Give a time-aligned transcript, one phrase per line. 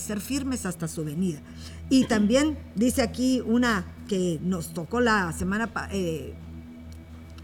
[0.00, 1.40] ser firmes hasta su venida.
[1.90, 6.32] Y también dice aquí una que nos tocó la semana, eh,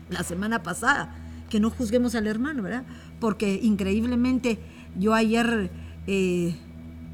[0.08, 1.14] la semana pasada,
[1.50, 2.86] que no juzguemos al hermano, ¿verdad?
[3.20, 4.58] Porque increíblemente
[4.98, 5.70] yo ayer
[6.06, 6.56] eh,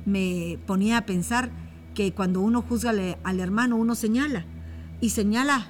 [0.06, 1.50] me ponía a pensar
[1.96, 2.92] que cuando uno juzga
[3.24, 4.44] al hermano, uno señala
[5.00, 5.66] y señala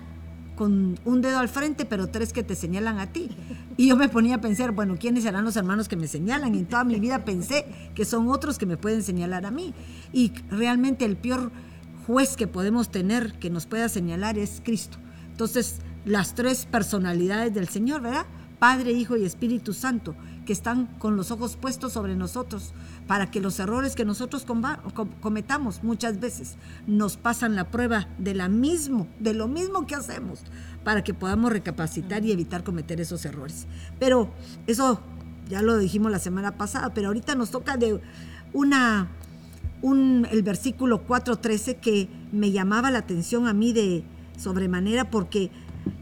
[0.56, 3.30] con un dedo al frente, pero tres que te señalan a ti.
[3.76, 6.54] Y yo me ponía a pensar, bueno, ¿quiénes serán los hermanos que me señalan?
[6.54, 9.74] Y en toda mi vida pensé que son otros que me pueden señalar a mí.
[10.12, 11.50] Y realmente el peor
[12.06, 14.98] juez que podemos tener que nos pueda señalar es Cristo.
[15.30, 18.26] Entonces, las tres personalidades del Señor, ¿verdad?
[18.58, 22.72] Padre, Hijo y Espíritu Santo, que están con los ojos puestos sobre nosotros,
[23.06, 24.46] para que los errores que nosotros
[25.20, 30.40] cometamos muchas veces nos pasan la prueba de, la mismo, de lo mismo que hacemos,
[30.84, 33.66] para que podamos recapacitar y evitar cometer esos errores.
[33.98, 34.30] Pero
[34.66, 35.00] eso
[35.48, 38.00] ya lo dijimos la semana pasada, pero ahorita nos toca de
[38.52, 39.08] una,
[39.82, 44.04] un, el versículo 4.13 que me llamaba la atención a mí de
[44.38, 45.50] sobremanera porque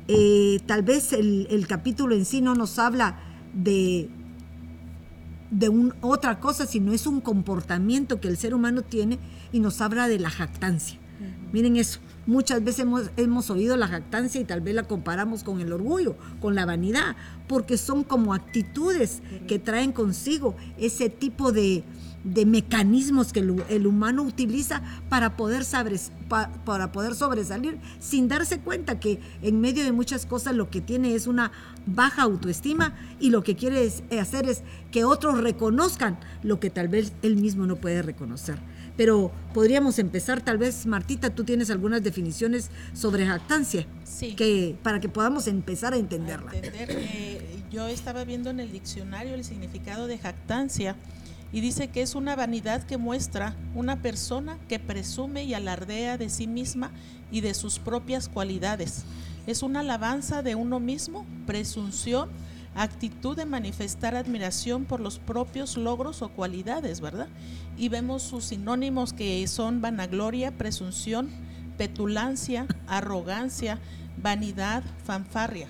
[0.09, 3.19] eh, tal vez el, capítulo en sí no nos habla
[3.53, 4.09] de,
[5.53, 9.19] de un, otra cosa, sino es un comportamiento que el ser humano tiene
[9.53, 10.98] y nos habla de la jactancia.
[11.53, 15.61] Miren eso, muchas veces hemos, hemos, oído la jactancia y tal vez la comparamos con
[15.61, 17.14] el orgullo, con la vanidad,
[17.47, 21.84] porque son como actitudes que traen consigo ese tipo de,
[22.25, 25.65] de mecanismos que el, humano utiliza para poder,
[26.64, 31.14] para poder sobresalir sin darse cuenta que en medio de muchas cosas lo que tiene
[31.14, 31.53] es una
[31.87, 37.12] baja autoestima y lo que quiere hacer es que otros reconozcan lo que tal vez
[37.23, 38.59] él mismo no puede reconocer.
[38.97, 43.86] Pero podríamos empezar, tal vez, Martita, tú tienes algunas definiciones sobre jactancia,
[44.36, 46.53] que, para que podamos empezar a entenderla.
[46.55, 50.95] Eh, yo estaba viendo en el diccionario el significado de jactancia
[51.53, 56.31] y dice que es una vanidad que muestra una persona que presume y alardea de
[56.31, 56.91] sí misma
[57.31, 59.05] y de sus propias cualidades.
[59.47, 62.30] Es una alabanza de uno mismo, presunción,
[62.74, 67.29] actitud de manifestar admiración por los propios logros o cualidades, ¿verdad?
[67.77, 71.29] Y vemos sus sinónimos que son vanagloria, presunción,
[71.77, 73.79] petulancia, arrogancia,
[74.23, 75.68] vanidad, fanfarria.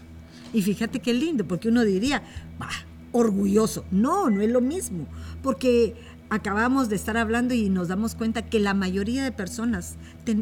[0.53, 2.23] Y fíjate qué lindo, porque uno diría,
[2.59, 2.69] bah,
[3.13, 3.85] orgulloso.
[3.91, 5.07] No, no es lo mismo,
[5.43, 5.95] porque
[6.31, 9.97] acabamos de estar hablando y nos damos cuenta que la mayoría de personas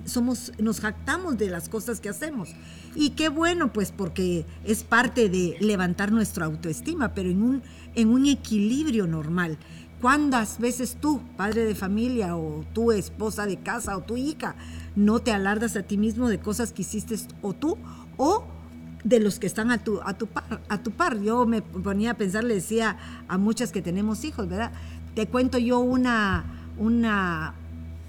[0.04, 2.50] somos, nos jactamos de las cosas que hacemos.
[2.94, 7.62] Y qué bueno, pues porque es parte de levantar nuestra autoestima, pero en un,
[7.96, 9.58] en un equilibrio normal.
[10.00, 14.54] ¿Cuántas veces tú, padre de familia o tu esposa de casa o tu hija,
[14.94, 17.76] no te alardas a ti mismo de cosas que hiciste o tú
[18.16, 18.46] o
[19.04, 21.20] de los que están a tu, a tu, par, a tu par.
[21.20, 22.96] Yo me ponía a pensar, le decía
[23.28, 24.72] a muchas que tenemos hijos, ¿verdad?
[25.14, 26.44] Te cuento yo una,
[26.78, 27.54] una,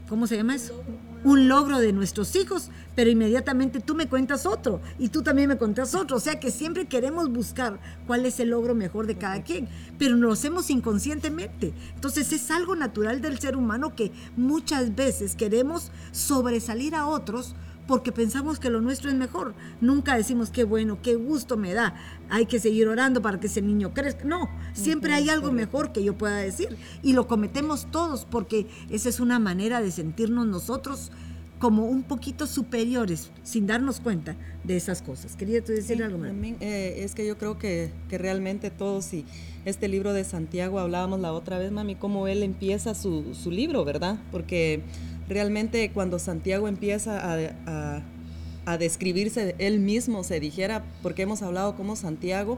[0.09, 0.81] ¿cómo se llama eso?
[1.23, 5.55] Un logro de nuestros hijos, pero inmediatamente tú me cuentas otro y tú también me
[5.55, 6.17] cuentas otro.
[6.17, 9.67] O sea que siempre queremos buscar cuál es el logro mejor de cada quien,
[9.99, 11.73] pero lo hacemos inconscientemente.
[11.93, 17.55] Entonces es algo natural del ser humano que muchas veces queremos sobresalir a otros
[17.87, 19.53] porque pensamos que lo nuestro es mejor.
[19.81, 21.95] Nunca decimos qué bueno, qué gusto me da.
[22.29, 24.25] Hay que seguir orando para que ese niño crezca.
[24.25, 26.77] No, siempre hay algo mejor que yo pueda decir.
[27.01, 31.11] Y lo cometemos todos porque esa es una manera de sentirnos nosotros
[31.61, 35.35] como un poquito superiores, sin darnos cuenta de esas cosas.
[35.35, 36.31] Quería tú decir algo más.
[36.59, 39.25] Eh, es que yo creo que, que, realmente todos, y
[39.63, 43.85] este libro de Santiago, hablábamos la otra vez, mami, cómo él empieza su, su libro,
[43.85, 44.19] ¿verdad?
[44.31, 44.81] Porque
[45.31, 47.21] realmente cuando Santiago empieza
[48.65, 52.57] a, describirse él mismo, se dijera, porque hemos hablado como Santiago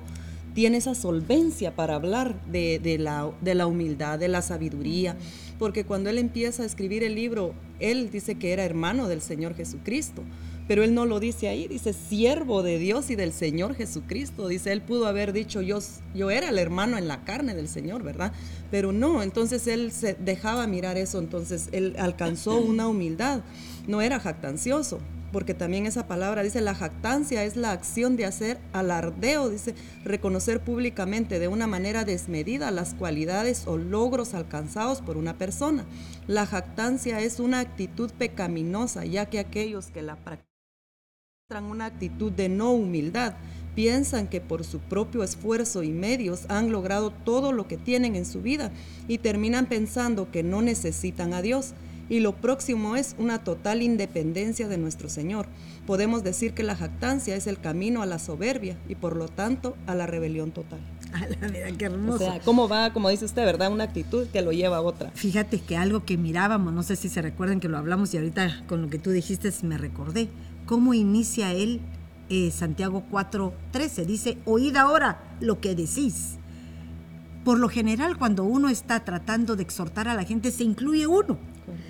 [0.53, 5.15] tiene esa solvencia para hablar de, la, de la humildad, de la sabiduría,
[5.57, 9.55] porque cuando él empieza a escribir el libro, él dice que era hermano del Señor
[9.55, 10.21] Jesucristo
[10.67, 14.47] pero él no lo dice ahí, dice siervo de Dios y del Señor Jesucristo.
[14.47, 15.79] Dice, él pudo haber dicho, yo,
[16.15, 18.31] yo era el hermano en la carne del Señor, ¿verdad?
[18.73, 23.41] Pero no, entonces él se dejaba mirar eso, entonces él alcanzó una humildad,
[23.85, 24.97] no era jactancioso,
[25.31, 30.59] porque también esa palabra dice, la jactancia es la acción de hacer alardeo, dice, reconocer
[30.59, 35.85] públicamente de una manera desmedida las cualidades o logros alcanzados por una persona.
[36.25, 40.53] La jactancia es una actitud pecaminosa, ya que aquellos que la practican
[41.61, 43.35] una actitud de no humildad.
[43.75, 48.25] Piensan que por su propio esfuerzo y medios han logrado todo lo que tienen en
[48.25, 48.71] su vida
[49.07, 51.73] y terminan pensando que no necesitan a Dios.
[52.09, 55.47] Y lo próximo es una total independencia de nuestro Señor.
[55.87, 59.75] Podemos decir que la jactancia es el camino a la soberbia y por lo tanto
[59.87, 60.79] a la rebelión total.
[61.77, 62.15] qué hermoso.
[62.15, 63.71] O sea, ¿cómo va, como dice usted, verdad?
[63.71, 65.11] Una actitud que lo lleva a otra.
[65.11, 68.63] Fíjate que algo que mirábamos, no sé si se recuerdan que lo hablamos y ahorita
[68.67, 70.29] con lo que tú dijiste me recordé.
[70.65, 71.81] ¿Cómo inicia él
[72.29, 74.05] eh, Santiago 4:13?
[74.05, 76.37] Dice, oíd ahora lo que decís.
[77.43, 81.37] Por lo general, cuando uno está tratando de exhortar a la gente, se incluye uno.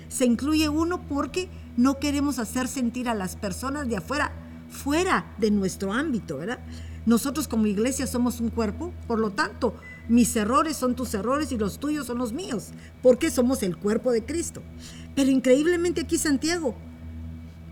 [0.08, 4.32] Se incluye uno porque no queremos hacer sentir a las personas de afuera
[4.68, 6.58] fuera de nuestro ámbito, ¿verdad?
[7.06, 9.74] Nosotros como iglesia somos un cuerpo, por lo tanto,
[10.08, 12.70] mis errores son tus errores y los tuyos son los míos,
[13.02, 14.62] porque somos el cuerpo de Cristo.
[15.14, 16.74] Pero increíblemente aquí Santiago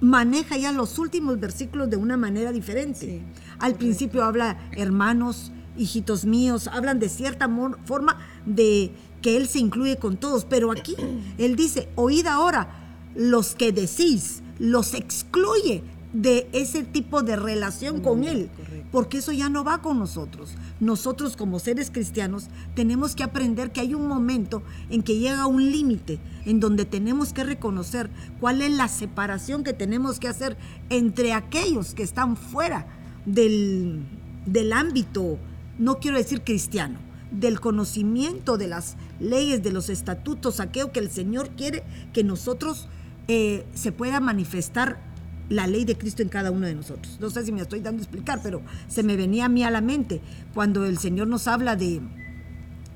[0.02, 3.22] maneja ya los últimos versículos de una manera diferente.
[3.60, 7.48] Al principio habla hermanos, hijitos míos, hablan de cierta
[7.84, 10.96] forma de que Él se incluye con todos, pero aquí
[11.38, 18.24] Él dice, oíd ahora los que decís, los excluye de ese tipo de relación con
[18.24, 18.50] Él,
[18.90, 20.54] porque eso ya no va con nosotros.
[20.78, 25.70] Nosotros como seres cristianos tenemos que aprender que hay un momento en que llega un
[25.70, 28.10] límite, en donde tenemos que reconocer
[28.40, 30.56] cuál es la separación que tenemos que hacer
[30.90, 32.86] entre aquellos que están fuera
[33.24, 34.02] del,
[34.44, 35.38] del ámbito,
[35.78, 36.98] no quiero decir cristiano,
[37.30, 41.82] del conocimiento de las leyes, de los estatutos, aquello que el Señor quiere
[42.12, 42.88] que nosotros
[43.28, 45.11] eh, se pueda manifestar
[45.48, 47.18] la ley de Cristo en cada uno de nosotros.
[47.20, 49.70] No sé si me estoy dando a explicar, pero se me venía a mí a
[49.70, 50.20] la mente
[50.54, 52.00] cuando el Señor nos habla de,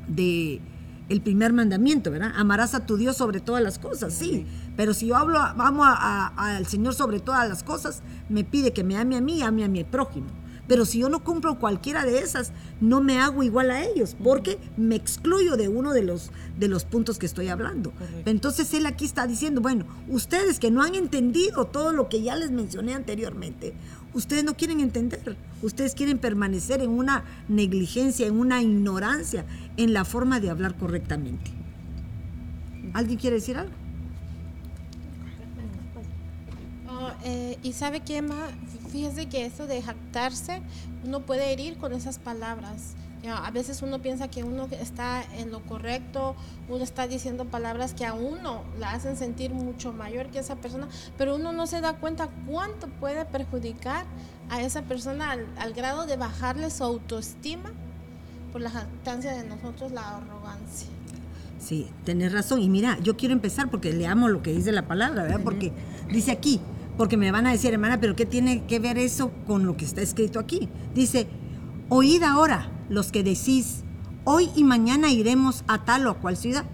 [0.08, 0.60] de
[1.08, 2.32] el primer mandamiento, ¿verdad?
[2.36, 4.46] Amarás a tu Dios sobre todas las cosas, sí.
[4.76, 8.96] Pero si yo hablo, vamos al Señor sobre todas las cosas, me pide que me
[8.96, 10.26] ame a mí, ame a mi prójimo.
[10.68, 14.58] Pero si yo no cumplo cualquiera de esas, no me hago igual a ellos, porque
[14.76, 17.92] me excluyo de uno de los, de los puntos que estoy hablando.
[18.24, 22.36] Entonces él aquí está diciendo, bueno, ustedes que no han entendido todo lo que ya
[22.36, 23.74] les mencioné anteriormente,
[24.14, 29.44] ustedes no quieren entender, ustedes quieren permanecer en una negligencia, en una ignorancia,
[29.76, 31.52] en la forma de hablar correctamente.
[32.92, 33.85] ¿Alguien quiere decir algo?
[37.24, 38.50] Eh, y sabe qué más,
[38.90, 40.62] fíjese que eso de jactarse,
[41.04, 42.94] uno puede herir con esas palabras.
[43.28, 46.36] a veces uno piensa que uno está en lo correcto,
[46.68, 50.88] uno está diciendo palabras que a uno la hacen sentir mucho mayor que esa persona,
[51.18, 54.06] pero uno no se da cuenta cuánto puede perjudicar
[54.48, 57.72] a esa persona al, grado de bajarle su autoestima
[58.52, 60.88] por la jactancia de nosotros, la arrogancia.
[61.58, 62.62] Sí, tenés razón.
[62.62, 65.40] Y mira, yo quiero empezar porque leamos lo que dice la palabra, ¿verdad?
[65.42, 65.72] Porque
[66.12, 66.60] dice aquí,
[66.96, 69.84] porque me van a decir, hermana, pero ¿qué tiene que ver eso con lo que
[69.84, 70.68] está escrito aquí?
[70.94, 71.26] Dice,
[71.88, 73.82] oíd ahora los que decís,
[74.24, 76.64] hoy y mañana iremos a tal o cual ciudad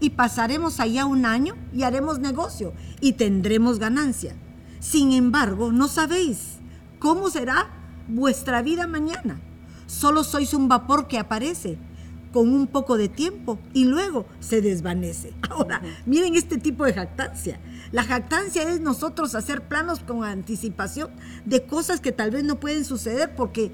[0.00, 4.34] y pasaremos allá un año y haremos negocio y tendremos ganancia.
[4.80, 6.58] Sin embargo, no sabéis
[6.98, 7.70] cómo será
[8.08, 9.40] vuestra vida mañana.
[9.86, 11.78] Solo sois un vapor que aparece
[12.32, 15.32] con un poco de tiempo y luego se desvanece.
[15.50, 17.60] Ahora, miren este tipo de jactancia.
[17.92, 21.10] La jactancia es nosotros hacer planos con anticipación
[21.44, 23.72] de cosas que tal vez no pueden suceder porque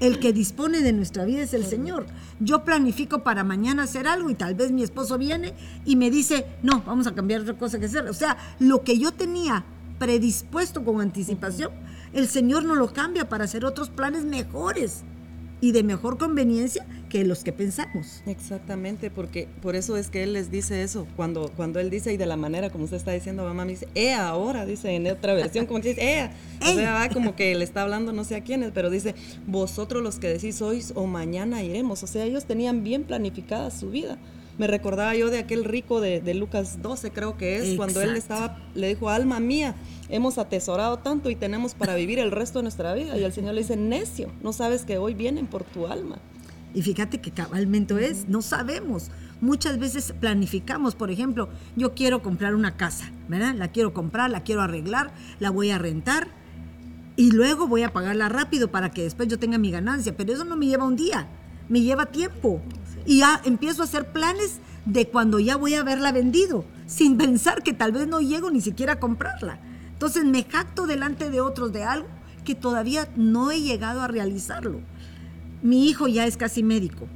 [0.00, 2.06] el que dispone de nuestra vida es el Señor.
[2.40, 6.46] Yo planifico para mañana hacer algo y tal vez mi esposo viene y me dice,
[6.62, 8.06] no, vamos a cambiar otra cosa que hacer.
[8.08, 9.64] O sea, lo que yo tenía
[9.98, 11.72] predispuesto con anticipación,
[12.12, 15.04] el Señor no lo cambia para hacer otros planes mejores
[15.60, 18.22] y de mejor conveniencia que los que pensamos.
[18.26, 22.16] Exactamente, porque por eso es que él les dice eso, cuando, cuando él dice, y
[22.16, 25.34] de la manera como usted está diciendo, mamá me dice, ea ahora, dice en otra
[25.34, 28.36] versión, como que dice, ea, o sea, va como que le está hablando no sé
[28.36, 29.14] a quiénes, pero dice,
[29.46, 33.90] vosotros los que decís hoy o mañana iremos, o sea, ellos tenían bien planificada su
[33.90, 34.18] vida.
[34.58, 38.16] Me recordaba yo de aquel rico de, de Lucas 12, creo que es, cuando él
[38.16, 39.76] estaba, le dijo, alma mía,
[40.08, 43.16] hemos atesorado tanto y tenemos para vivir el resto de nuestra vida.
[43.16, 46.18] Y el Señor le dice, necio, no sabes que hoy vienen por tu alma.
[46.74, 49.10] Y fíjate que cabalmente es, no sabemos.
[49.40, 53.54] Muchas veces planificamos, por ejemplo, yo quiero comprar una casa, ¿verdad?
[53.54, 56.28] La quiero comprar, la quiero arreglar, la voy a rentar
[57.16, 60.16] y luego voy a pagarla rápido para que después yo tenga mi ganancia.
[60.16, 61.26] Pero eso no me lleva un día,
[61.68, 62.62] me lleva tiempo.
[63.06, 67.62] Y ya empiezo a hacer planes de cuando ya voy a haberla vendido, sin pensar
[67.62, 69.60] que tal vez no llego ni siquiera a comprarla.
[69.92, 72.06] Entonces me jacto delante de otros de algo
[72.44, 74.80] que todavía no he llegado a realizarlo.
[75.62, 77.06] Mi hijo ya es casi médico.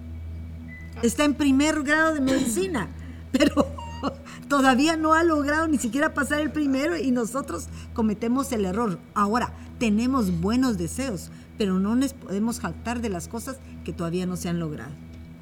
[1.02, 2.88] Está en primer grado de medicina,
[3.32, 3.66] pero
[4.48, 8.98] todavía no ha logrado ni siquiera pasar el primero y nosotros cometemos el error.
[9.14, 14.36] Ahora, tenemos buenos deseos, pero no nos podemos jactar de las cosas que todavía no
[14.36, 14.92] se han logrado.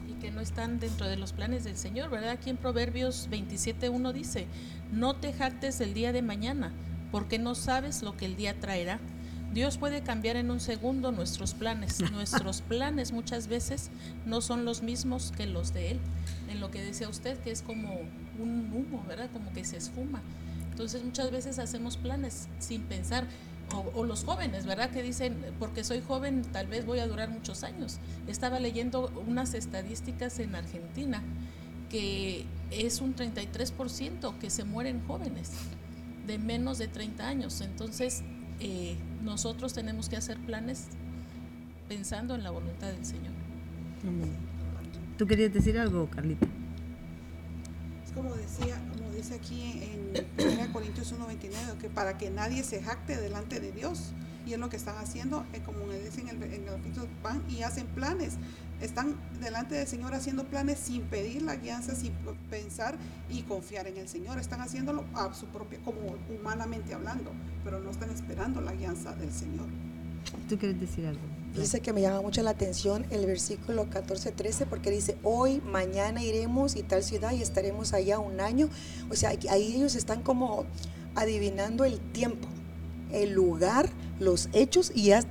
[0.09, 2.30] Y que no están dentro de los planes del Señor, ¿verdad?
[2.30, 4.47] Aquí en Proverbios 27.1 dice,
[4.92, 6.73] no te jactes del día de mañana
[7.11, 8.99] porque no sabes lo que el día traerá.
[9.52, 12.00] Dios puede cambiar en un segundo nuestros planes.
[12.12, 13.90] Nuestros planes muchas veces
[14.25, 16.00] no son los mismos que los de Él.
[16.49, 18.00] En lo que decía usted, que es como
[18.38, 19.28] un humo, ¿verdad?
[19.33, 20.23] Como que se esfuma.
[20.71, 23.26] Entonces muchas veces hacemos planes sin pensar.
[23.95, 24.90] O, los jóvenes, ¿verdad?
[24.90, 27.99] Que dicen, porque soy joven, tal vez voy a durar muchos años.
[28.26, 31.23] Estaba leyendo unas estadísticas en Argentina
[31.88, 35.52] que es un 33% que se mueren jóvenes
[36.26, 37.61] de menos de 30 años.
[37.61, 38.23] Entonces,
[38.61, 40.88] eh, nosotros tenemos que hacer planes
[41.88, 43.33] pensando en la voluntad del Señor.
[45.19, 46.47] ¿Tú querías decir algo, Carlita?
[48.07, 52.83] Es como decía, como dice aquí en 1 Corintios 1.29, que para que nadie se
[52.83, 54.12] jacte delante de Dios,
[54.50, 57.42] y es lo que están haciendo, eh, como me dicen en el, en el van
[57.49, 58.35] y hacen planes,
[58.80, 62.12] están delante del Señor haciendo planes sin pedir la guianza, sin
[62.50, 62.97] pensar
[63.28, 64.40] y confiar en el Señor.
[64.40, 67.30] Están haciéndolo a su propia, como humanamente hablando,
[67.62, 69.66] pero no están esperando la guianza del Señor.
[70.49, 71.21] ¿Tú quieres decir algo?
[71.54, 76.75] Dice que me llama mucho la atención el versículo 14-13 porque dice, hoy, mañana iremos
[76.75, 78.69] y tal ciudad y estaremos allá un año.
[79.11, 80.64] O sea, ahí ellos están como
[81.14, 82.49] adivinando el tiempo,
[83.12, 83.90] el lugar,
[84.21, 85.25] los hechos y ya,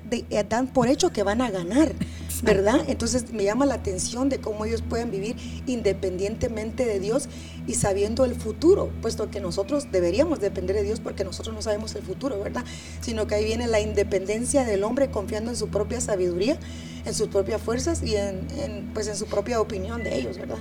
[0.49, 1.93] dan por hecho que van a ganar.
[2.41, 2.85] ¿verdad?
[2.87, 5.35] Entonces me llama la atención de cómo ellos pueden vivir
[5.67, 7.27] independientemente de Dios
[7.67, 11.95] y sabiendo el futuro, puesto que nosotros deberíamos depender de Dios porque nosotros no sabemos
[11.95, 12.63] el futuro, ¿verdad?
[13.01, 16.57] Sino que ahí viene la independencia del hombre confiando en su propia sabiduría,
[17.05, 20.59] en sus propias fuerzas y en, pues en su propia opinión de ellos, ¿verdad?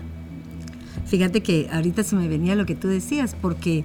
[1.07, 3.85] Fíjate que ahorita se me venía lo que tú decías, porque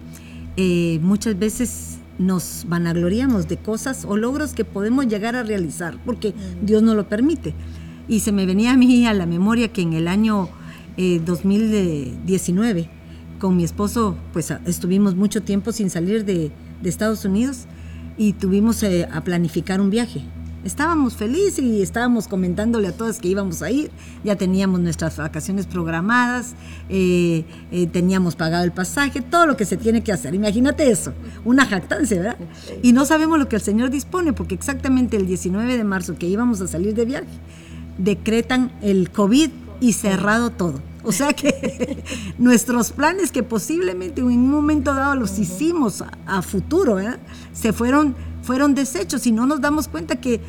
[0.57, 6.33] eh, muchas veces nos vanagloriamos de cosas o logros que podemos llegar a realizar, porque
[6.61, 7.53] Dios no lo permite.
[8.07, 10.49] Y se me venía a mí a la memoria que en el año
[10.97, 12.89] 2019, eh,
[13.39, 16.51] con mi esposo, pues estuvimos mucho tiempo sin salir de,
[16.83, 17.65] Estados Unidos
[18.17, 20.21] y tuvimos eh, a planificar un viaje.
[20.63, 23.91] Estábamos felices y estábamos comentándole a todos que íbamos a ir.
[24.23, 26.55] Ya teníamos nuestras vacaciones programadas,
[26.89, 27.43] eh,
[27.91, 30.33] teníamos pagado el pasaje, todo lo que se tiene que hacer.
[30.33, 31.13] Imagínate eso,
[31.45, 32.37] una jactancia, ¿verdad?
[32.81, 36.27] Y no sabemos lo que el Señor dispone, porque exactamente el 19 de marzo que
[36.27, 37.27] íbamos a salir de viaje,
[37.97, 39.49] decretan el COVID
[39.81, 40.81] y cerrado todo.
[41.03, 42.03] O sea que
[42.37, 46.97] nuestros planes que posiblemente en un momento dado los hicimos a, futuro,
[47.51, 50.39] se fueron, fueron deshechos y no nos damos cuenta que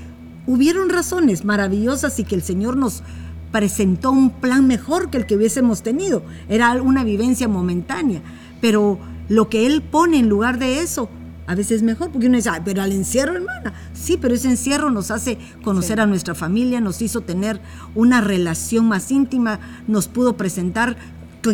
[0.46, 3.02] hubieron razones maravillosas y que el Señor nos
[3.50, 6.22] presentó un plan mejor que el que hubiésemos tenido.
[6.48, 8.20] Era una vivencia momentánea,
[8.60, 8.98] pero
[9.28, 11.08] lo que Él pone en lugar de eso
[11.46, 13.74] a veces mejor, porque uno dice, pero al encierro, hermana.
[13.92, 17.60] Sí, pero ese encierro nos hace conocer a nuestra familia, nos hizo tener
[17.94, 20.96] una relación más íntima, nos pudo presentar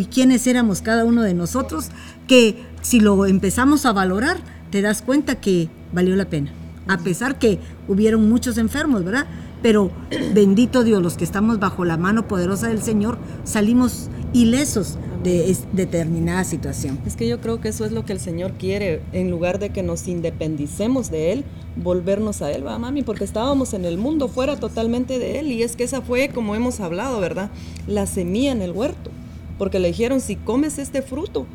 [0.09, 1.89] quiénes éramos cada uno de nosotros,
[2.27, 4.37] que si lo empezamos a valorar,
[4.69, 6.51] te das cuenta que valió la pena.
[6.87, 9.27] A pesar que hubieron muchos enfermos, ¿verdad?
[9.61, 9.91] Pero
[10.33, 16.43] bendito Dios, los que estamos bajo la mano poderosa del Señor, salimos ilesos de determinada
[16.43, 16.99] situación.
[17.05, 19.69] Es que yo creo que eso es lo que el Señor quiere, en lugar de
[19.69, 21.43] que nos independicemos de Él,
[21.75, 25.61] volvernos a Él, va mami, porque estábamos en el mundo fuera totalmente de Él y
[25.61, 27.51] es que esa fue, como hemos hablado, ¿verdad?
[27.87, 29.11] La semilla en el huerto,
[29.59, 31.45] porque le dijeron, si comes este fruto,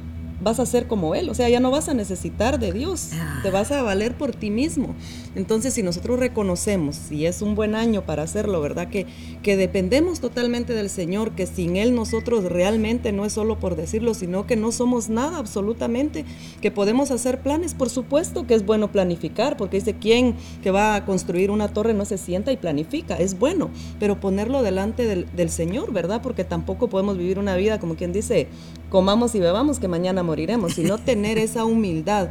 [0.40, 3.40] vas a ser como Él, o sea, ya no vas a necesitar de Dios, ah.
[3.43, 4.95] te vas a valer por ti mismo.
[5.37, 8.88] Entonces, si nosotros reconocemos, si es un buen año para hacerlo, ¿verdad?
[8.88, 9.07] Que,
[9.43, 14.14] que dependemos totalmente del Señor, que sin Él nosotros realmente no es solo por decirlo,
[14.14, 16.25] sino que no somos nada absolutamente,
[16.62, 20.95] que podemos hacer planes, por supuesto que es bueno planificar, porque dice, ¿quién que va
[20.95, 23.14] a construir una torre no se sienta y planifica?
[23.16, 23.69] Es bueno,
[24.00, 26.23] pero ponerlo delante del, del Señor, ¿verdad?
[26.23, 28.49] Porque tampoco podemos vivir una vida como quien dice,
[28.88, 32.31] comamos y bebamos que mañana moriremos, sino tener esa humildad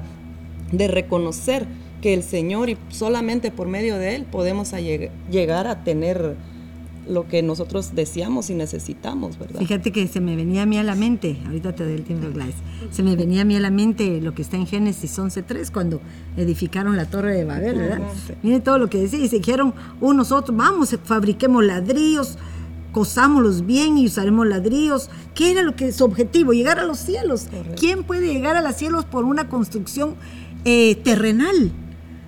[0.71, 1.67] de reconocer
[2.05, 4.71] que el Señor y solamente por medio de Él podemos
[5.31, 6.35] llegar a tener
[7.07, 9.59] lo que nosotros deseamos y necesitamos, ¿verdad?
[9.59, 12.27] Fíjate que se me venía a mí a la mente, ahorita te doy el tiempo,
[12.31, 12.53] Gladys,
[12.91, 15.99] se me venía a mí a la mente lo que está en Génesis 11.3, cuando
[16.37, 18.01] edificaron la torre de Babel, ¿verdad?
[18.43, 22.37] Miren todo lo que decía, y se dijeron unos otros, vamos, fabriquemos ladrillos,
[22.91, 25.09] cosámoslos bien y usaremos ladrillos.
[25.33, 26.53] ¿Qué era lo que su objetivo?
[26.53, 27.47] Llegar a los cielos.
[27.79, 30.13] ¿Quién puede llegar a los cielos por una construcción
[30.65, 31.71] eh, terrenal?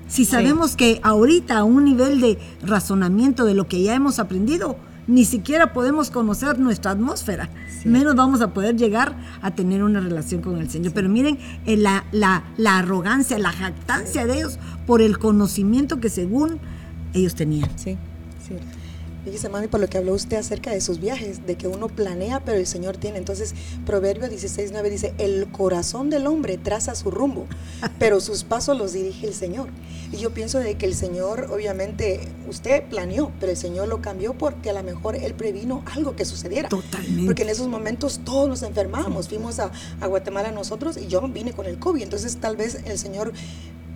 [0.07, 4.77] Si sabemos que ahorita a un nivel de razonamiento de lo que ya hemos aprendido,
[5.07, 7.49] ni siquiera podemos conocer nuestra atmósfera,
[7.85, 10.93] menos vamos a poder llegar a tener una relación con el Señor.
[10.93, 16.09] Pero miren eh, la, la, la, arrogancia, la jactancia de ellos por el conocimiento que
[16.09, 16.59] según
[17.13, 17.69] ellos tenían.
[17.77, 17.97] Sí,
[18.45, 18.76] cierto.
[19.27, 22.39] Fíjese, mami, por lo que habló usted acerca de sus viajes, de que uno planea,
[22.46, 23.17] pero el Señor tiene.
[23.17, 23.55] Entonces,
[23.86, 27.46] Proverbio 16, 9 dice, el corazón del hombre traza su rumbo,
[28.00, 29.67] pero sus pasos los dirige el Señor.
[30.13, 34.34] Y yo pienso de que el Señor, obviamente, usted planeó, pero el Señor lo cambió
[34.34, 36.69] porque a lo mejor Él previno algo que sucediera.
[36.69, 37.25] Totalmente.
[37.25, 39.27] Porque en esos momentos todos nos enfermábamos.
[39.27, 42.01] Fuimos a, a Guatemala nosotros y yo vine con el COVID.
[42.01, 43.34] Entonces, tal vez el Señor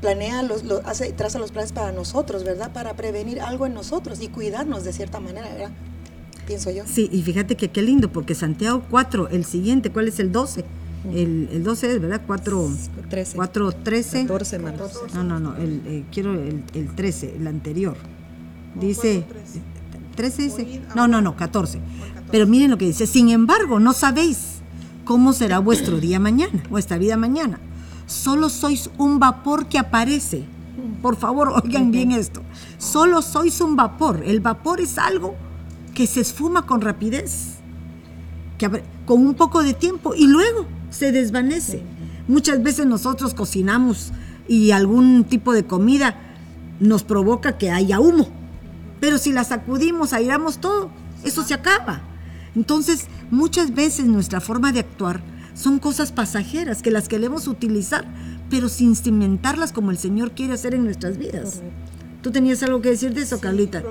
[0.01, 2.71] planea, los, los- hace, traza los planes para nosotros, ¿verdad?
[2.73, 5.71] Para prevenir algo en nosotros y cuidarnos de cierta manera, ¿verdad?
[6.47, 6.83] Pienso yo.
[6.85, 10.65] Sí, y fíjate que qué lindo, porque Santiago 4, el siguiente, ¿cuál es el 12?
[11.13, 12.21] El, el 12 es, ¿verdad?
[12.27, 12.69] 4,
[13.09, 13.35] 13.
[13.35, 14.21] 4 13.
[14.27, 14.77] 14, mami.
[15.13, 17.95] No, no, no, el, eh, quiero el, el 13, el anterior.
[18.79, 19.23] Dice,
[20.15, 21.79] 13 dice, no, no, no, 14.
[22.31, 24.37] Pero miren lo que dice, sin embargo, no sabéis
[25.05, 27.59] cómo será vuestro día mañana, vuestra vida mañana.
[28.11, 30.43] Solo sois un vapor que aparece.
[31.01, 32.41] Por favor, oigan bien esto.
[32.77, 34.21] Solo sois un vapor.
[34.25, 35.35] El vapor es algo
[35.93, 37.59] que se esfuma con rapidez
[38.57, 41.83] que con un poco de tiempo y luego se desvanece.
[42.27, 44.11] Muchas veces nosotros cocinamos
[44.45, 46.19] y algún tipo de comida
[46.81, 48.27] nos provoca que haya humo,
[48.99, 50.91] pero si la sacudimos, airamos todo,
[51.23, 52.01] eso se acaba.
[52.55, 55.30] Entonces, muchas veces nuestra forma de actuar
[55.61, 58.05] son cosas pasajeras que las queremos utilizar,
[58.49, 61.61] pero sin cimentarlas como el Señor quiere hacer en nuestras vidas.
[62.21, 63.83] ¿Tú tenías algo que decir de eso, Carlita?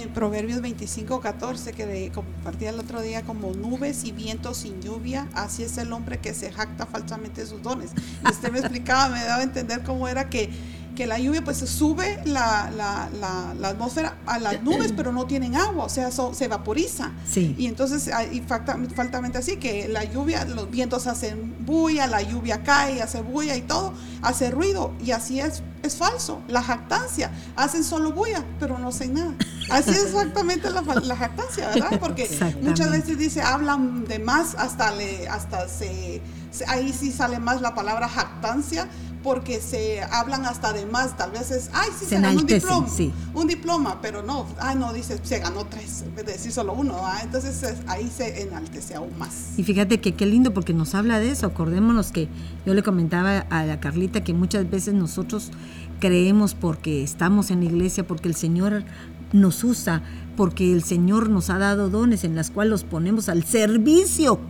[0.00, 4.80] En Proverbios 25, 14, que de- compartía el otro día, como nubes y vientos sin
[4.80, 7.90] lluvia, así es el hombre que se jacta falsamente de sus dones.
[8.26, 10.50] Y usted me explicaba, me daba a entender cómo era que,
[11.00, 15.12] que la lluvia, pues se sube la, la, la, la atmósfera a las nubes, pero
[15.12, 17.12] no tienen agua, o sea, so- se vaporiza.
[17.26, 17.54] Sí.
[17.56, 22.62] Y entonces, hay falta- faltamente así, que la lluvia, los vientos hacen bulla, la lluvia
[22.64, 24.92] cae, hace bulla y todo, hace ruido.
[25.02, 26.42] Y así es, es falso.
[26.48, 29.34] La jactancia, hacen solo bulla, pero no hacen nada.
[29.70, 31.98] Así es exactamente la, la jactancia, ¿verdad?
[31.98, 32.28] Porque
[32.60, 37.62] muchas veces dice, hablan de más, hasta, le, hasta se, se- ahí sí sale más
[37.62, 38.86] la palabra jactancia,
[39.22, 42.46] porque se hablan hasta de más, tal vez es, ay, sí, Se se, ganó un
[42.46, 43.12] diploma, sí.
[43.34, 46.72] un diploma, pero no, ay, no, dice, se ganó tres, en vez de decir solo
[46.72, 47.20] uno, ¿ah?
[47.22, 49.50] entonces es- ahí se enaltece aún más.
[49.58, 51.46] Y fíjate que qué lindo porque nos habla de eso.
[51.46, 52.28] Acordémonos que
[52.64, 55.50] yo le comentaba a la Carlita que muchas veces nosotros
[56.00, 58.84] creemos porque estamos en la iglesia, porque el Señor
[59.32, 60.02] nos usa,
[60.36, 64.40] porque el Señor nos ha dado dones en las cuales los ponemos al servicio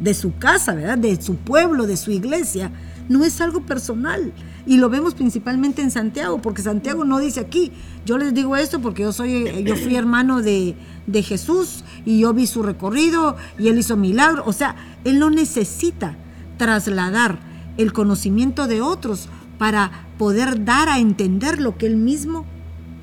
[0.00, 0.96] de su casa, ¿verdad?
[0.98, 2.70] De su pueblo, de su iglesia.
[3.08, 4.32] No es algo personal.
[4.66, 7.72] Y lo vemos principalmente en Santiago, porque Santiago no dice aquí,
[8.04, 10.74] yo les digo esto porque yo soy, yo fui hermano de,
[11.06, 14.42] de Jesús y yo vi su recorrido y él hizo milagro.
[14.46, 16.16] O sea, él no necesita
[16.58, 17.38] trasladar
[17.78, 22.44] el conocimiento de otros para poder dar a entender lo que él mismo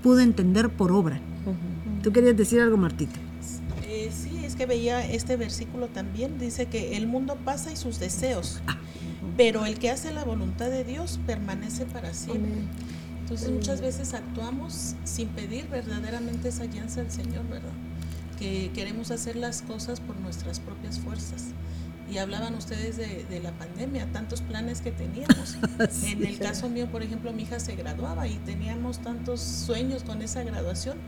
[0.03, 1.19] pudo entender por obra.
[2.03, 3.15] ¿Tú querías decir algo, Martita?
[3.87, 7.99] Eh, sí, es que veía este versículo también, dice que el mundo pasa y sus
[7.99, 8.61] deseos,
[9.38, 12.61] pero el que hace la voluntad de Dios permanece para siempre.
[13.21, 17.73] Entonces muchas veces actuamos sin pedir verdaderamente esa alianza del Señor, ¿verdad?
[18.38, 21.45] Que queremos hacer las cosas por nuestras propias fuerzas.
[22.11, 25.57] Y hablaban ustedes de, de la pandemia, tantos planes que teníamos.
[26.03, 30.21] En el caso mío, por ejemplo, mi hija se graduaba y teníamos tantos sueños con
[30.21, 30.99] esa graduación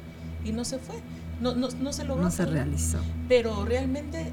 [0.44, 0.96] y no se fue,
[1.42, 2.24] no, no, no se logró.
[2.24, 3.00] No se realizó.
[3.28, 4.32] Pero realmente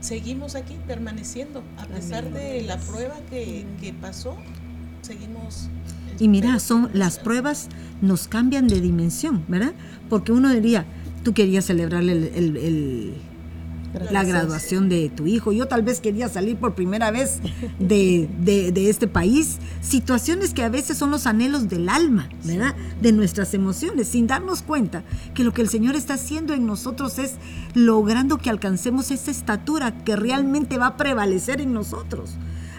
[0.00, 4.36] seguimos aquí permaneciendo, a pesar de la prueba que, que pasó,
[5.02, 5.68] seguimos.
[6.18, 7.68] Y mira, pero son las pruebas
[8.02, 9.72] nos cambian de dimensión, ¿verdad?
[10.08, 10.84] Porque uno diría,
[11.24, 13.14] tú querías celebrar el, el- el-
[14.10, 17.38] la graduación de tu hijo, yo tal vez quería salir por primera vez
[17.78, 22.74] de, de- este país, situaciones que a veces son los anhelos del alma, ¿verdad?
[23.02, 25.02] De nuestras emociones, sin darnos cuenta
[25.34, 27.34] que lo que el Señor está haciendo en nosotros es
[27.74, 32.30] logrando que alcancemos esa estatura que realmente va a prevalecer en nosotros.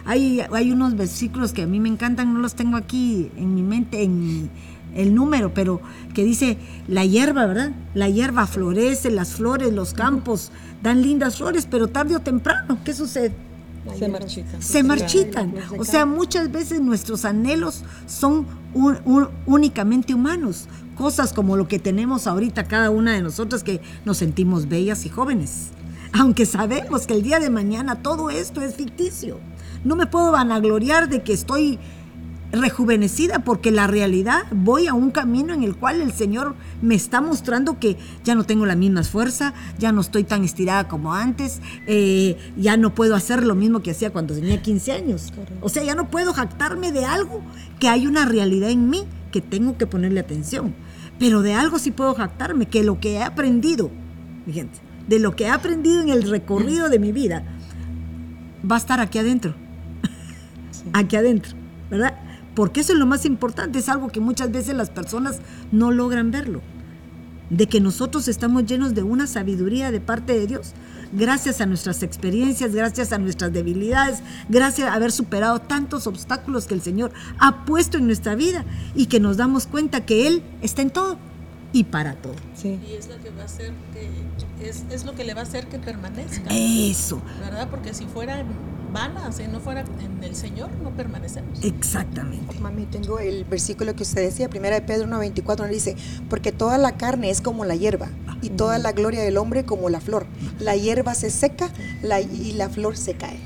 [0.06, 3.62] Hay, hay unos versículos que a mí me encantan, no los tengo aquí en mi
[3.62, 4.50] mente, en
[4.96, 5.82] el número, pero
[6.14, 7.72] que dice la hierba, ¿verdad?
[7.94, 12.94] La hierba florece, las flores, los campos dan lindas flores, pero tarde o temprano, ¿qué
[12.94, 13.34] sucede?
[13.98, 14.62] Se marchita.
[14.62, 15.54] Se marchitan.
[15.78, 20.68] O sea, muchas veces nuestros anhelos son un- un- únicamente humanos.
[20.96, 25.10] Cosas como lo que tenemos ahorita cada una de nosotras que nos sentimos bellas y
[25.10, 25.70] jóvenes.
[26.12, 29.40] Aunque sabemos que el día de mañana todo esto es ficticio.
[29.86, 31.80] No me puedo vanagloriar de que estoy
[32.52, 37.22] rejuvenecida porque la realidad voy a un camino en el cual el Señor me está
[37.22, 41.62] mostrando que ya no tengo la misma fuerza, ya no estoy tan estirada como antes,
[41.86, 45.34] eh, ya no puedo hacer lo mismo que hacía cuando tenía 15 años.
[45.62, 47.42] O sea, ya no puedo jactarme de algo
[47.80, 50.74] que hay una realidad en mí que tengo que ponerle atención.
[51.20, 53.92] Pero de algo sí puedo jactarme, que lo que he aprendido,
[54.46, 57.44] fíjense, de lo que he aprendido en el recorrido de mi vida,
[58.70, 59.54] va a estar aquí adentro.
[60.94, 61.56] Aquí adentro,
[61.90, 62.18] ¿verdad?
[62.60, 65.40] Porque eso es lo más importante, es algo que muchas veces las personas
[65.72, 66.62] no logran verlo.
[67.50, 70.74] De que nosotros estamos llenos de una sabiduría de parte de Dios,
[71.14, 74.20] gracias a nuestras experiencias, gracias a nuestras debilidades,
[74.50, 79.06] gracias a haber superado tantos obstáculos que el Señor ha puesto en nuestra vida y
[79.06, 81.18] que nos damos cuenta que Él está en todo
[81.72, 82.36] y para todo.
[82.56, 82.78] Sí.
[82.86, 85.44] Y es lo que va a hacer que es, es lo que le va a
[85.44, 86.50] hacer que permanezca.
[86.50, 87.70] Eso, ¿Verdad?
[87.70, 88.44] Porque si fuera
[88.92, 91.64] vana, si no fuera en el Señor, no permanecemos.
[91.64, 92.60] exactamente.
[92.60, 95.96] Mami, tengo el versículo que usted decía, primera de Pedro 1.24, donde dice,
[96.30, 98.10] porque toda la carne es como la hierba,
[98.42, 100.26] y toda la gloria del hombre como la flor.
[100.60, 101.70] La hierba se seca
[102.02, 103.38] la- y la flor se cae.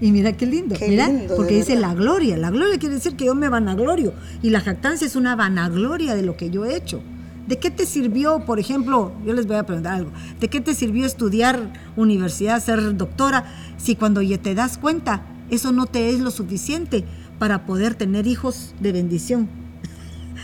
[0.00, 1.88] Y mira qué lindo, Qué mira, lindo, porque dice verdad.
[1.90, 2.36] la gloria.
[2.38, 4.14] La gloria quiere decir que yo me vanaglorio.
[4.40, 7.02] Y la jactancia es una vanagloria de lo que yo he hecho.
[7.50, 10.72] ¿De qué te sirvió, por ejemplo, yo les voy a preguntar algo, ¿de qué te
[10.72, 13.44] sirvió estudiar universidad, ser doctora,
[13.76, 17.04] si cuando ya te das cuenta, eso no te es lo suficiente
[17.40, 19.48] para poder tener hijos de bendición?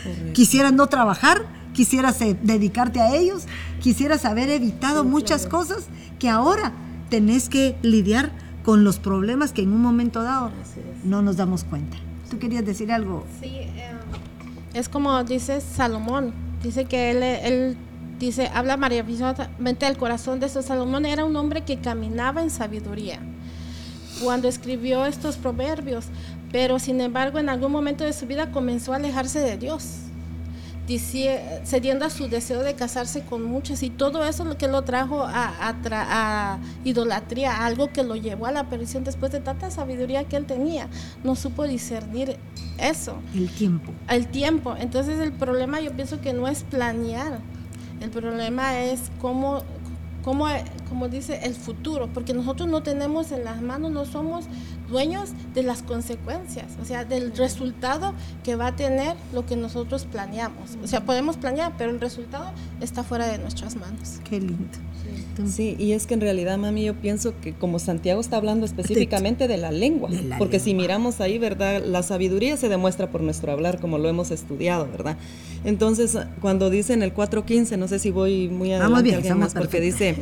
[0.03, 0.33] Correcto.
[0.33, 3.45] Quisieras no trabajar, quisieras eh, dedicarte a ellos,
[3.79, 5.87] quisieras haber evitado muchas cosas
[6.19, 6.73] que ahora
[7.09, 8.33] tenés que lidiar
[8.65, 10.51] con los problemas que en un momento dado
[11.05, 11.95] no nos damos cuenta.
[12.29, 13.25] ¿Tú querías decir algo?
[13.39, 13.93] Sí, eh,
[14.73, 17.77] es como dice Salomón, dice que él, él
[18.19, 23.19] dice, habla maravillosamente del corazón de su Salomón, era un hombre que caminaba en sabiduría
[24.23, 26.05] cuando escribió estos proverbios,
[26.51, 30.06] pero sin embargo en algún momento de su vida comenzó a alejarse de Dios,
[30.87, 35.23] cediendo a su deseo de casarse con muchas y todo eso lo que lo trajo
[35.23, 39.69] a, a tra- a idolatría, algo que lo llevó a la perdición después de tanta
[39.69, 40.87] sabiduría que él tenía,
[41.23, 42.37] no supo discernir
[42.77, 43.91] eso El tiempo.
[44.07, 44.75] el tiempo.
[44.79, 47.39] Entonces el problema yo pienso que no es planear,
[47.99, 49.63] el problema es cómo,
[50.23, 50.45] cómo,
[50.87, 54.45] como dice, el futuro, porque nosotros no tenemos en las manos, no somos
[54.87, 60.05] dueños de las consecuencias, o sea, del resultado que va a tener lo que nosotros
[60.05, 60.77] planeamos.
[60.83, 64.19] O sea, podemos planear, pero el resultado está fuera de nuestras manos.
[64.23, 64.77] Qué lindo.
[65.47, 69.47] Sí, y es que en realidad, mami, yo pienso que como Santiago está hablando específicamente
[69.47, 71.83] de la lengua, De la porque si miramos ahí, ¿verdad?
[71.85, 75.17] La sabiduría se demuestra por nuestro hablar, como lo hemos estudiado, ¿verdad?
[75.63, 79.39] Entonces, cuando dice en el 4.15, no sé si voy muy adelante Vamos bien, alguien
[79.39, 80.15] más, porque dice,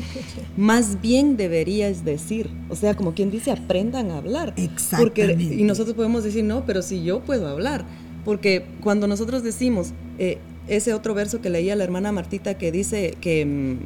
[0.57, 4.49] más bien deberías decir, o sea, como quien dice, aprendan a hablar.
[4.49, 5.55] Porque, Exactamente.
[5.55, 7.85] y nosotros podemos decir, no, pero si yo puedo hablar,
[8.23, 13.15] porque cuando nosotros decimos, eh, ese otro verso que leía la hermana Martita que dice
[13.21, 13.77] que...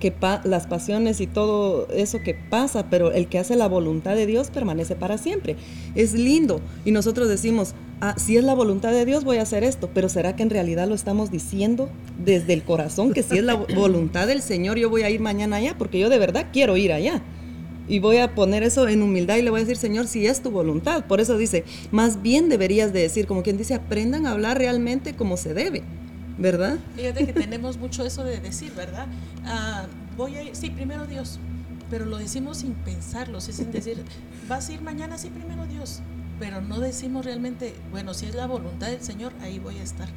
[0.00, 4.14] que pa- las pasiones y todo eso que pasa, pero el que hace la voluntad
[4.14, 5.56] de Dios permanece para siempre.
[5.94, 6.60] Es lindo.
[6.84, 10.08] Y nosotros decimos, ah, si es la voluntad de Dios voy a hacer esto, pero
[10.08, 11.88] ¿será que en realidad lo estamos diciendo
[12.24, 13.12] desde el corazón?
[13.12, 15.98] Que si es la vo- voluntad del Señor yo voy a ir mañana allá, porque
[15.98, 17.22] yo de verdad quiero ir allá.
[17.88, 20.40] Y voy a poner eso en humildad y le voy a decir, Señor, si es
[20.40, 21.04] tu voluntad.
[21.06, 25.14] Por eso dice, más bien deberías de decir, como quien dice, aprendan a hablar realmente
[25.14, 25.82] como se debe,
[26.38, 26.78] ¿verdad?
[26.96, 29.06] Fíjate que tenemos mucho eso de decir, ¿verdad?
[29.44, 31.38] Ah, voy a ir, sí, primero Dios,
[31.90, 34.02] pero lo decimos sin pensarlo, sí, sin decir,
[34.48, 36.00] vas a ir mañana, sí, primero Dios,
[36.38, 40.08] pero no decimos realmente, bueno, si es la voluntad del Señor, ahí voy a estar.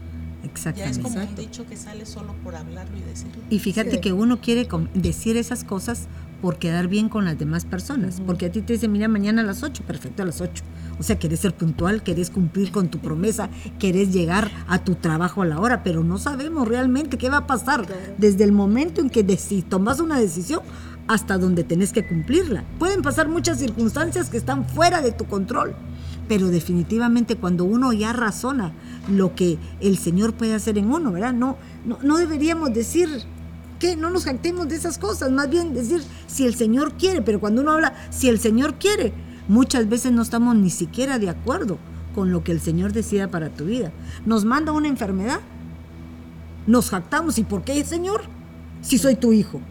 [0.45, 1.01] Ya es Exactamente.
[1.01, 3.41] como un dicho que sale solo por hablarlo y decirlo.
[3.49, 6.07] Y fíjate que uno quiere decir esas cosas
[6.41, 8.21] por quedar bien con las demás personas.
[8.25, 10.63] Porque a ti te dicen, mira, mañana a las 8, perfecto, a las 8.
[10.99, 15.41] O sea, querés ser puntual, querés cumplir con tu promesa, querés llegar a tu trabajo
[15.41, 17.85] a la hora, pero no sabemos realmente qué va a pasar
[18.17, 20.61] desde el momento en que deci- tomas una decisión
[21.07, 22.63] hasta donde tenés que cumplirla.
[22.79, 25.75] Pueden pasar muchas circunstancias que están fuera de tu control,
[26.27, 28.73] pero definitivamente cuando uno ya razona
[29.09, 31.33] lo que el Señor puede hacer en uno, ¿verdad?
[31.33, 33.09] No, no, deberíamos decir
[33.79, 37.39] que no nos jactemos de esas cosas, más bien decir si el Señor quiere, pero
[37.39, 39.13] cuando uno habla si el Señor quiere,
[39.47, 41.77] muchas veces no estamos ni siquiera de acuerdo
[42.15, 43.91] con lo que el Señor decida para tu vida.
[44.25, 45.41] Nos manda una enfermedad,
[46.65, 48.21] nos jactamos, ¿y por qué, Señor?
[48.81, 49.61] Si soy tu hijo.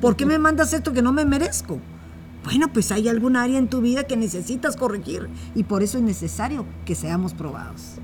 [0.00, 1.78] ¿Por qué me mandas esto que no me merezco?
[2.46, 6.04] Bueno, pues hay algún área en tu vida que necesitas corregir y por eso es
[6.04, 7.96] necesario que seamos probados.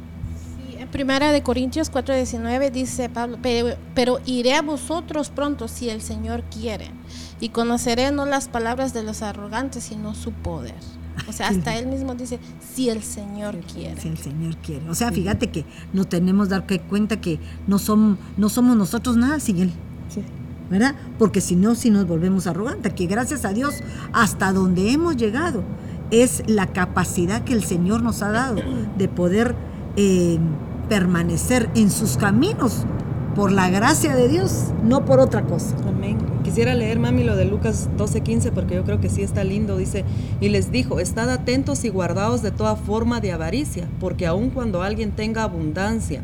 [0.57, 5.91] Sí, en Primera de Corintios 4:19 dice Pablo, pero, pero iré a vosotros pronto si
[5.91, 6.91] el Señor quiere,
[7.39, 10.75] y conoceré no las palabras de los arrogantes, sino su poder.
[11.29, 12.41] O sea, hasta él mismo dice,
[12.75, 14.01] si el Señor quiere.
[14.01, 14.89] Si el Señor quiere.
[14.91, 19.17] O sea, fíjate que no tenemos dar que cuenta que no, son, no somos nosotros
[19.17, 19.73] nada sin Él.
[21.19, 23.75] Porque si no, si nos volvemos arrogantes, que gracias a Dios,
[24.13, 25.63] hasta donde hemos llegado,
[26.11, 28.63] es la capacidad que el Señor nos ha dado
[28.97, 29.55] de poder
[29.97, 30.39] eh,
[30.89, 32.85] permanecer en sus caminos
[33.35, 35.75] por la gracia de Dios, no por otra cosa.
[35.89, 36.19] Amén.
[36.45, 39.77] Quisiera leer, mami, lo de Lucas 12:15 porque yo creo que sí está lindo.
[39.77, 40.05] Dice,
[40.41, 44.83] y les dijo, estad atentos y guardaos de toda forma de avaricia, porque aun cuando
[44.83, 46.23] alguien tenga abundancia,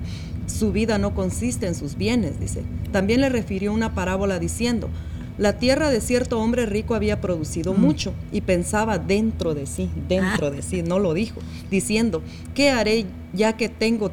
[0.48, 2.62] su vida no consiste en sus bienes, dice.
[2.92, 4.88] También le refirió una parábola diciendo,
[5.38, 10.50] la tierra de cierto hombre rico había producido mucho y pensaba dentro de sí, dentro
[10.50, 12.22] de sí, no lo dijo, diciendo,
[12.56, 14.10] ¿qué haré ya que tengo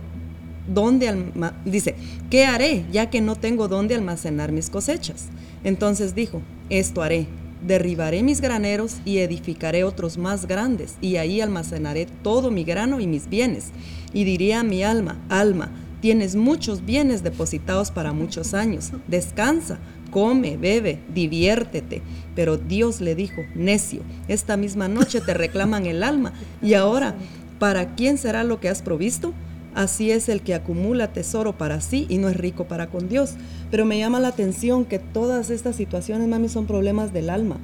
[0.72, 1.32] dónde
[1.66, 1.96] dice,
[2.30, 5.30] ¿qué haré ya que no tengo dónde almacenar mis cosechas?
[5.64, 7.26] Entonces dijo, esto haré,
[7.66, 13.08] derribaré mis graneros y edificaré otros más grandes, y ahí almacenaré todo mi grano y
[13.08, 13.72] mis bienes.
[14.14, 15.72] Y diría a mi alma, alma,
[16.06, 19.80] tienes muchos bienes depositados para muchos años, descansa,
[20.12, 22.04] come, bebe, diviértete.
[22.36, 27.16] Pero Dios le dijo, necio, esta misma noche te reclaman el alma, y ahora,
[27.58, 29.34] ¿para quién será lo que has provisto?
[29.74, 33.34] Así es el que acumula tesoro para sí y no es rico para con Dios.
[33.72, 37.58] Pero me llama la atención que todas estas situaciones, mami, son problemas del alma.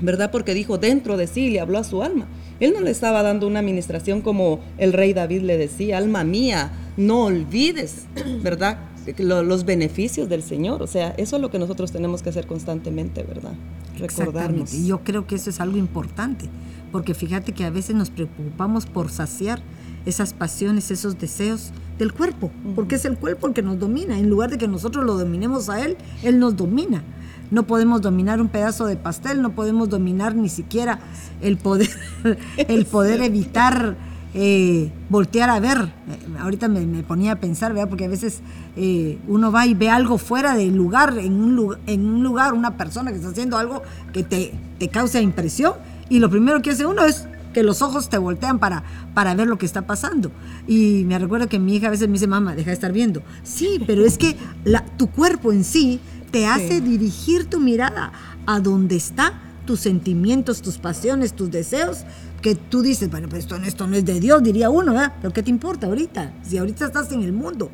[0.00, 0.30] ¿Verdad?
[0.30, 2.28] Porque dijo dentro de sí y le habló a su alma.
[2.60, 6.72] Él no le estaba dando una administración como el rey David le decía, alma mía,
[6.96, 8.06] no olvides,
[8.42, 8.78] ¿verdad?
[9.18, 10.82] Los beneficios del Señor.
[10.82, 13.52] O sea, eso es lo que nosotros tenemos que hacer constantemente, ¿verdad?
[13.98, 14.74] Recordarnos.
[14.74, 16.46] Y yo creo que eso es algo importante,
[16.92, 19.62] porque fíjate que a veces nos preocupamos por saciar
[20.06, 24.18] esas pasiones, esos deseos del cuerpo, porque es el cuerpo el que nos domina.
[24.18, 27.02] En lugar de que nosotros lo dominemos a Él, Él nos domina.
[27.50, 30.98] No podemos dominar un pedazo de pastel, no podemos dominar ni siquiera
[31.40, 31.90] el poder,
[32.56, 33.96] el poder evitar
[34.38, 35.78] eh, voltear a ver.
[35.78, 37.88] Eh, ahorita me, ponía a pensar, ¿verdad?
[37.88, 38.40] Porque a veces
[38.76, 42.52] eh, uno va y ve algo fuera del lugar, en un, lugar, en un lugar,
[42.52, 43.82] una persona que está haciendo algo
[44.12, 45.72] que te, te causa impresión,
[46.10, 49.46] y lo primero que hace uno es que los ojos te voltean para, para ver
[49.46, 50.30] lo que está pasando.
[50.66, 53.22] Y me recuerdo que mi hija a veces me dice, mamá, deja de estar viendo.
[53.42, 55.98] Sí, pero es que la, tu cuerpo en sí
[56.30, 58.12] te hace dirigir tu mirada
[58.46, 62.04] a donde está tus sentimientos, tus pasiones, tus deseos,
[62.40, 65.14] que tú dices, bueno, pues esto, esto no es de Dios, diría uno, ¿verdad?
[65.20, 66.32] Pero ¿qué te importa ahorita?
[66.42, 67.70] Si ahorita estás en el mundo,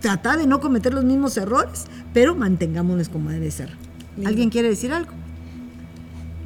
[0.00, 3.76] trata de no cometer los mismos errores, pero mantengámonos como debe ser.
[4.24, 5.12] ¿Alguien quiere decir algo?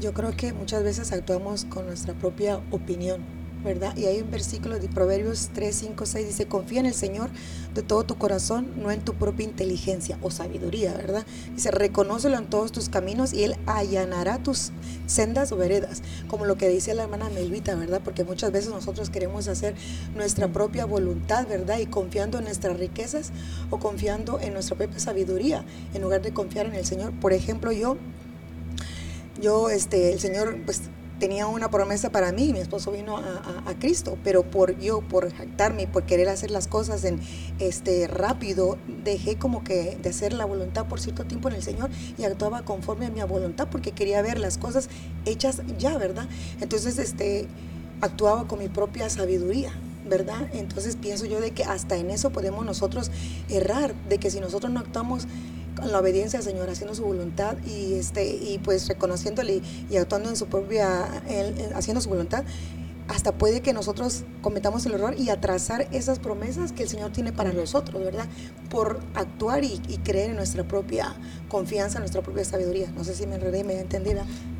[0.00, 3.20] Yo creo que muchas veces actuamos con nuestra propia opinión,
[3.64, 3.96] ¿verdad?
[3.96, 7.30] Y hay un versículo de Proverbios 3, 5, 6, dice, confía en el Señor
[7.74, 11.26] de todo tu corazón, no en tu propia inteligencia o sabiduría, ¿verdad?
[11.54, 14.70] Dice, reconócelo en todos tus caminos y Él allanará tus
[15.06, 18.00] sendas o veredas, como lo que dice la hermana Melvita, ¿verdad?
[18.04, 19.74] Porque muchas veces nosotros queremos hacer
[20.14, 21.78] nuestra propia voluntad, ¿verdad?
[21.78, 23.32] Y confiando en nuestras riquezas
[23.70, 27.12] o confiando en nuestra propia sabiduría, en lugar de confiar en el Señor.
[27.20, 27.96] Por ejemplo, yo
[29.40, 30.82] yo, este, el Señor, pues
[31.18, 35.86] tenía una promesa para mí, mi esposo vino a, Cristo, pero por yo, por jactarme,
[35.86, 37.20] por querer hacer las cosas en
[37.58, 41.90] este rápido, dejé como que de hacer la voluntad por cierto tiempo en el Señor
[42.16, 44.88] y actuaba conforme a mi voluntad porque quería ver las cosas
[45.26, 46.28] hechas ya, ¿verdad?
[46.60, 47.46] Entonces, este,
[48.00, 49.72] actuaba con mi propia sabiduría.
[50.08, 50.48] ¿verdad?
[50.54, 53.10] Entonces pienso yo de que hasta en eso podemos nosotros
[53.50, 55.26] errar, de que si nosotros no actuamos
[55.78, 60.28] con la obediencia al Señor, haciendo su voluntad y, este, y pues reconociéndole y actuando
[60.28, 61.04] en su propia,
[61.74, 62.44] haciendo su voluntad,
[63.08, 67.32] hasta puede que nosotros cometamos el error y atrasar esas promesas que el Señor tiene
[67.32, 68.26] para nosotros, ¿verdad?
[68.68, 71.14] Por actuar y, creer en nuestra propia
[71.48, 72.90] confianza, en nuestra propia sabiduría.
[72.96, 74.10] No sé si me enredé, me entendí,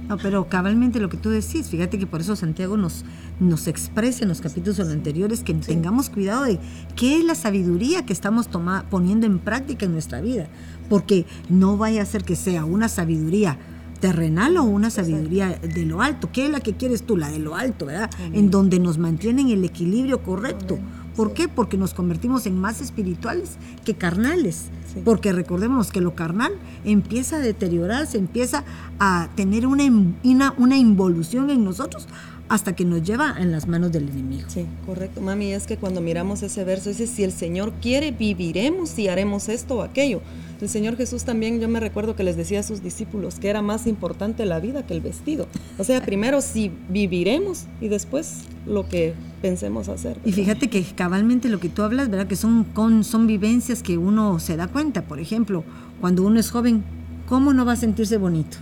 [0.09, 3.05] No, pero cabalmente lo que tú decís, fíjate que por eso Santiago nos,
[3.39, 6.59] nos expresa en los capítulos anteriores que tengamos cuidado de
[6.97, 8.49] qué es la sabiduría que estamos
[8.91, 10.49] poniendo en práctica en nuestra vida
[10.89, 13.59] porque no vaya a ser que sea una sabiduría
[14.01, 16.31] terrenal o una sabiduría de lo alto.
[16.33, 17.17] ¿Qué es la que quieres tú?
[17.17, 18.11] La de lo alto, ¿verdad?
[18.33, 20.79] En donde nos mantienen el equilibrio correcto.
[21.17, 21.49] ¿Por qué?
[21.49, 24.67] Porque nos convertimos en más espirituales que carnales.
[25.05, 26.53] Porque recordemos que lo carnal
[26.85, 28.65] empieza a deteriorarse, empieza
[28.99, 29.85] a tener una,
[30.25, 32.07] una, una involución en nosotros
[32.49, 34.49] hasta que nos lleva en las manos del enemigo.
[34.49, 35.21] Sí, correcto.
[35.21, 39.49] Mami, es que cuando miramos ese verso dice, si el Señor quiere, viviremos y haremos
[39.49, 40.21] esto o aquello.
[40.61, 43.63] El Señor Jesús también, yo me recuerdo que les decía a sus discípulos que era
[43.63, 45.47] más importante la vida que el vestido.
[45.79, 50.19] O sea, primero si viviremos y después lo que pensemos hacer.
[50.25, 52.27] Y fíjate que cabalmente lo que tú hablas, ¿verdad?
[52.27, 55.03] Que son, con, son vivencias que uno se da cuenta.
[55.03, 55.63] Por ejemplo,
[56.01, 56.83] cuando uno es joven,
[57.29, 58.57] ¿cómo no va a sentirse bonito?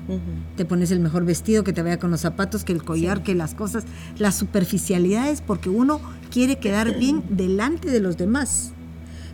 [0.57, 3.35] Te pones el mejor vestido, que te vaya con los zapatos, que el collar, que
[3.35, 3.85] las cosas,
[4.19, 6.01] las superficialidades, porque uno
[6.31, 8.73] quiere quedar bien delante de los demás.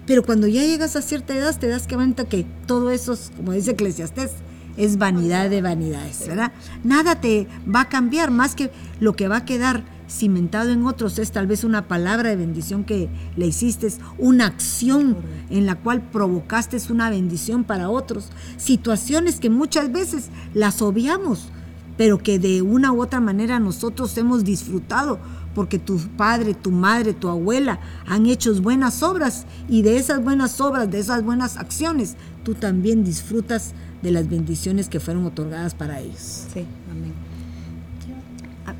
[0.07, 3.71] Pero cuando ya llegas a cierta edad, te das cuenta que todo eso, como dice
[3.71, 4.33] Eclesiastés,
[4.77, 6.53] es vanidad de vanidades, ¿verdad?
[6.85, 11.18] Nada te va a cambiar más que lo que va a quedar cimentado en otros
[11.18, 15.16] es tal vez una palabra de bendición que le hiciste, una acción
[15.51, 21.48] en la cual provocaste una bendición para otros, situaciones que muchas veces las obviamos,
[21.96, 25.18] pero que de una u otra manera nosotros hemos disfrutado
[25.55, 30.61] porque tu padre, tu madre, tu abuela han hecho buenas obras y de esas buenas
[30.61, 33.72] obras, de esas buenas acciones, tú también disfrutas
[34.03, 36.46] de las bendiciones que fueron otorgadas para ellos.
[36.53, 37.32] Sí, amén.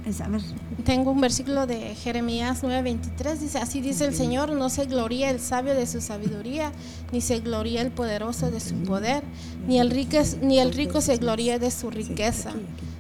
[0.05, 0.41] A ver.
[0.85, 5.39] Tengo un versículo de Jeremías 9:23, dice, así dice el Señor, no se gloría el
[5.39, 6.73] sabio de su sabiduría,
[7.13, 9.23] ni se gloría el poderoso de su poder,
[9.67, 12.53] ni el rico, ni el rico se gloría de su riqueza.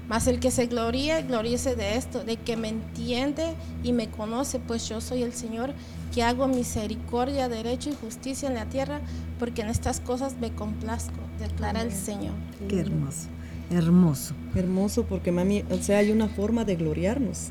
[0.09, 4.59] Mas el que se gloríe, gloríese de esto, de que me entiende y me conoce,
[4.59, 5.75] pues yo soy el Señor
[6.13, 9.01] que hago misericordia, derecho y justicia en la tierra,
[9.39, 12.35] porque en estas cosas me complazco, declara el Señor.
[12.69, 13.29] Qué hermoso,
[13.73, 14.35] hermoso.
[14.55, 17.49] Hermoso, porque mami, o sea, hay una forma de gloriarnos.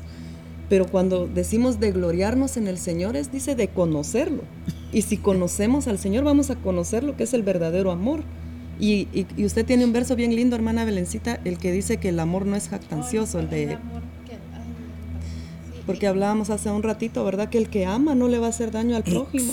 [0.68, 4.42] Pero cuando decimos de gloriarnos en el Señor, es dice de conocerlo.
[4.92, 8.22] Y si conocemos al Señor, vamos a conocer lo que es el verdadero amor.
[8.80, 12.18] Y, y, usted tiene un verso bien lindo, hermana Belencita, el que dice que el
[12.18, 13.78] amor no es jactancioso, el de
[15.86, 17.48] porque hablábamos hace un ratito, ¿verdad?
[17.48, 19.52] Que el que ama no le va a hacer daño al prójimo.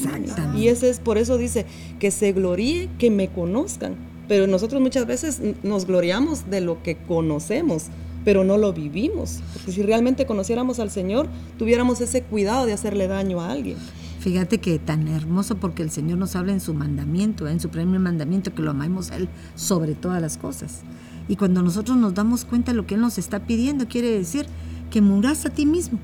[0.55, 1.65] Y ese es por eso dice
[1.99, 3.95] que se gloríe, que me conozcan.
[4.29, 7.87] Pero nosotros muchas veces nos gloriamos de lo que conocemos,
[8.23, 9.41] pero no lo vivimos.
[9.53, 13.77] Porque si realmente conociéramos al Señor, tuviéramos ese cuidado de hacerle daño a alguien.
[14.19, 17.99] Fíjate que tan hermoso porque el Señor nos habla en su mandamiento, en su primer
[17.99, 20.81] mandamiento, que lo amamos a Él sobre todas las cosas.
[21.27, 24.45] Y cuando nosotros nos damos cuenta de lo que Él nos está pidiendo, quiere decir
[24.91, 25.97] que muras a ti mismo.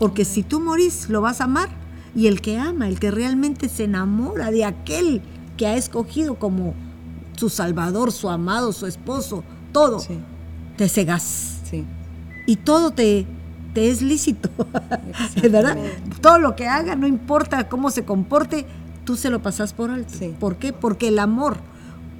[0.00, 1.68] Porque si tú morís, lo vas a amar.
[2.16, 5.22] Y el que ama, el que realmente se enamora de aquel
[5.56, 6.74] que ha escogido como
[7.40, 10.04] su salvador, su amado, su esposo, todo,
[10.76, 11.62] te cegas.
[12.46, 13.26] Y todo te,
[13.72, 14.50] te es lícito.
[15.42, 15.78] ¿Verdad?
[16.20, 18.66] Todo lo que haga, no importa cómo se comporte,
[19.06, 20.12] tú se lo pasas por alto.
[20.38, 20.74] ¿Por qué?
[20.74, 21.56] Porque el amor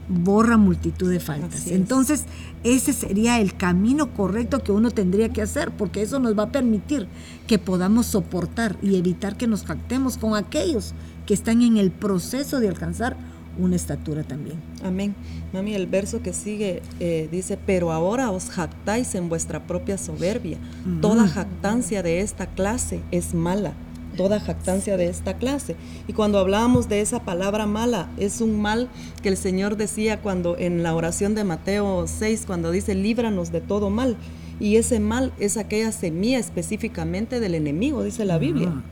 [0.09, 1.67] borra multitud de faltas.
[1.67, 2.25] Entonces,
[2.65, 6.53] ese sería el camino correcto que uno tendría que hacer, porque eso nos va a
[6.53, 7.09] permitir
[7.47, 10.95] que podamos soportar y evitar que nos jactemos con aquellos
[11.27, 13.19] que están en el proceso de alcanzar
[13.59, 14.59] una estatura también.
[14.83, 15.15] Amén.
[15.53, 20.59] Mami, el verso que sigue eh, dice, pero ahora os jactáis en vuestra propia soberbia.
[21.01, 23.75] Toda jactancia de esta clase es mala
[24.17, 25.77] toda jactancia de esta clase.
[26.07, 28.89] Y cuando hablábamos de esa palabra mala, es un mal
[29.23, 33.61] que el Señor decía cuando en la oración de Mateo 6, cuando dice, líbranos de
[33.61, 34.17] todo mal.
[34.59, 38.83] Y ese mal es aquella semilla específicamente del enemigo, dice la Biblia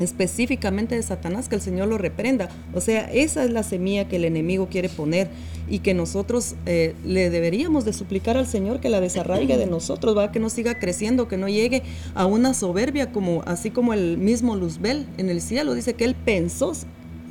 [0.00, 2.48] específicamente de Satanás, que el Señor lo reprenda.
[2.74, 5.28] O sea, esa es la semilla que el enemigo quiere poner
[5.68, 10.16] y que nosotros eh, le deberíamos de suplicar al Señor que la desarraigue de nosotros,
[10.16, 10.32] ¿va?
[10.32, 11.82] que no siga creciendo, que no llegue
[12.14, 16.14] a una soberbia como así como el mismo Luzbel en el cielo dice que él
[16.14, 16.72] pensó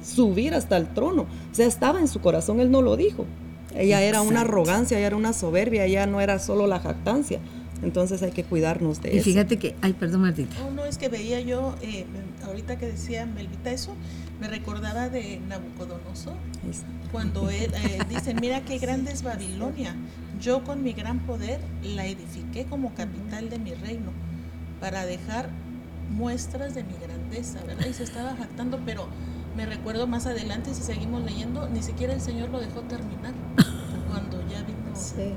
[0.03, 3.25] subir hasta el trono, o sea, estaba en su corazón, él no lo dijo.
[3.75, 7.39] Ella era una arrogancia, ella era una soberbia, ella no era solo la jactancia.
[7.83, 9.17] Entonces hay que cuidarnos de eso.
[9.17, 10.55] Y fíjate que, ay, perdón Martita.
[10.59, 12.05] No, no, es que veía yo, eh,
[12.45, 13.93] ahorita que decía Melvita eso,
[14.39, 16.35] me recordaba de Nabucodonosor,
[17.11, 19.95] cuando él eh, dice, mira qué grande es Babilonia,
[20.39, 24.11] yo con mi gran poder la edifiqué como capital de mi reino,
[24.79, 25.49] para dejar
[26.11, 27.87] muestras de mi grandeza, ¿verdad?
[27.87, 29.07] Y se estaba jactando, pero
[29.55, 33.33] me recuerdo más adelante, si seguimos leyendo, ni siquiera el Señor lo dejó terminar,
[34.09, 34.86] cuando ya vino...
[34.97, 35.33] Sí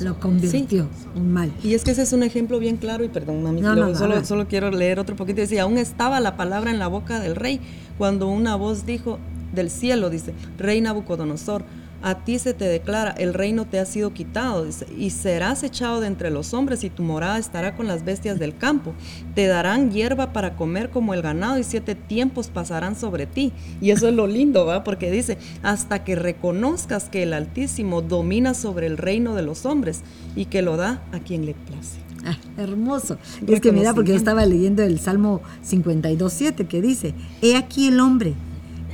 [0.00, 1.52] lo convirtió en mal.
[1.62, 3.62] Y es que ese es un ejemplo bien claro, y perdón, mami,
[3.94, 5.40] solo, solo quiero leer otro poquito.
[5.40, 7.60] Decía, aún estaba la palabra en la boca del rey
[7.98, 9.18] cuando una voz dijo
[9.54, 11.64] del cielo, dice, Rey Nabucodonosor,
[12.02, 14.66] a ti se te declara, el reino te ha sido quitado,
[14.98, 18.56] y serás echado de entre los hombres, y tu morada estará con las bestias del
[18.56, 18.92] campo.
[19.34, 23.52] Te darán hierba para comer como el ganado, y siete tiempos pasarán sobre ti.
[23.80, 24.82] Y eso es lo lindo, ¿va?
[24.82, 30.02] Porque dice, hasta que reconozcas que el Altísimo domina sobre el reino de los hombres,
[30.34, 32.00] y que lo da a quien le place.
[32.24, 33.16] Ah, hermoso.
[33.46, 38.00] Es que mira, porque yo estaba leyendo el Salmo 52.7 que dice, he aquí el
[38.00, 38.34] hombre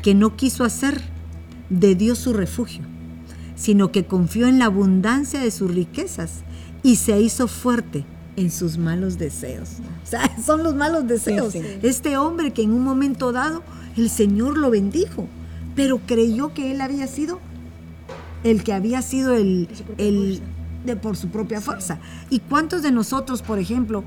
[0.03, 1.01] que no quiso hacer
[1.69, 2.83] de Dios su refugio
[3.59, 6.43] sino que confió en la abundancia de sus riquezas
[6.83, 8.05] y se hizo fuerte
[8.37, 9.71] en sus malos deseos.
[10.05, 11.55] O sea, son los malos deseos.
[11.83, 13.63] Este hombre que en un momento dado
[13.97, 15.27] el Señor lo bendijo,
[15.75, 17.41] pero creyó que él había sido
[18.45, 19.69] el que había sido el,
[19.99, 20.41] el,
[20.85, 21.99] de por su propia fuerza.
[22.31, 24.05] ¿Y cuántos de nosotros, por ejemplo,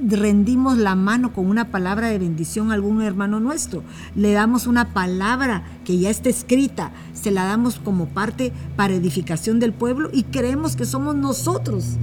[0.00, 3.82] rendimos la mano con una palabra de bendición a algún hermano nuestro?
[4.14, 9.58] Le damos una palabra que ya está escrita, se la damos como parte para edificación
[9.58, 11.96] del pueblo y creemos que somos nosotros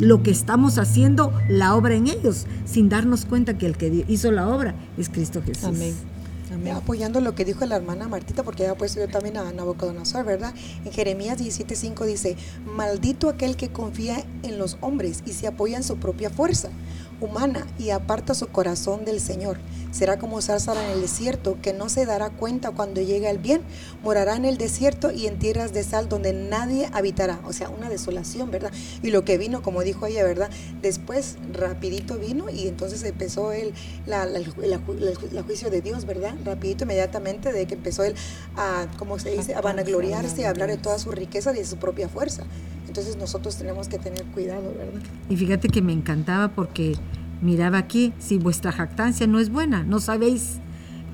[0.00, 4.30] lo que estamos haciendo la obra en ellos, sin darnos cuenta que el que hizo
[4.30, 5.64] la obra es Cristo Jesús.
[5.64, 6.17] Amén.
[6.74, 10.54] Apoyando lo que dijo la hermana Martita, porque ya puesto yo también a Nabucodonosor, ¿verdad?
[10.84, 15.82] En Jeremías 17:5 dice, maldito aquel que confía en los hombres y se apoya en
[15.82, 16.70] su propia fuerza
[17.20, 19.58] humana y aparta su corazón del Señor.
[19.90, 23.62] Será como Sárzara en el desierto, que no se dará cuenta cuando llegue el bien.
[24.02, 27.40] Morará en el desierto y en tierras de sal donde nadie habitará.
[27.44, 28.72] O sea, una desolación, ¿verdad?
[29.02, 30.50] Y lo que vino, como dijo ella, ¿verdad?
[30.82, 33.52] Después, rapidito vino y entonces empezó
[34.06, 34.40] la, la,
[35.42, 36.34] juicio de Dios, ¿verdad?
[36.44, 38.14] Rapidito, inmediatamente, de que empezó él
[38.56, 41.76] a, como se dice, a vanagloriarse, a hablar de toda su riqueza y de su
[41.76, 42.44] propia fuerza.
[42.86, 45.00] Entonces nosotros tenemos que tener cuidado, ¿verdad?
[45.28, 46.96] Y fíjate que me encantaba porque
[47.40, 50.58] miraba aquí, si vuestra jactancia no es buena, no sabéis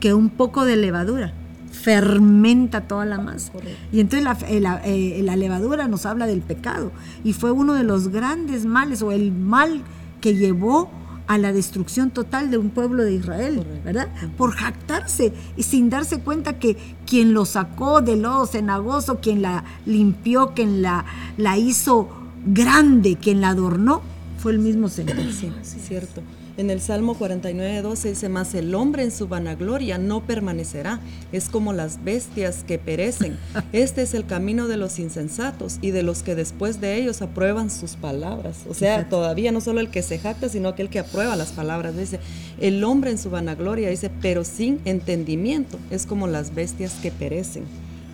[0.01, 1.33] que un poco de levadura
[1.75, 3.53] fermenta toda la masa.
[3.93, 6.93] Y entonces eh, eh, la, levadura nos habla del pecado.
[7.25, 9.83] Y fue uno de los grandes males o el mal
[10.20, 10.91] que llevó
[11.27, 14.09] a la destrucción total de un pueblo de Israel, ¿verdad?
[14.37, 19.64] Por jactarse y sin darse cuenta que quien lo sacó del lodo cenagoso, quien la
[19.87, 21.05] limpió, quien la,
[21.39, 22.09] la hizo
[22.47, 24.03] grande, quien la adornó,
[24.45, 25.16] fue el mismo Señor.
[25.32, 26.20] Sí, cierto.
[26.59, 31.01] En el Salmo 49, 12 dice, más el hombre en su vanagloria no permanecerá,
[31.32, 33.38] es como las bestias que perecen.
[33.72, 37.70] Este es el camino de los insensatos y de los que después de ellos aprueban
[37.70, 38.64] sus palabras.
[38.68, 41.97] O sea, todavía no solo el que se jacta, sino aquel que aprueba las palabras.
[41.97, 42.20] Dice,
[42.61, 47.64] el hombre en su vanagloria, dice, pero sin entendimiento, es como las bestias que perecen.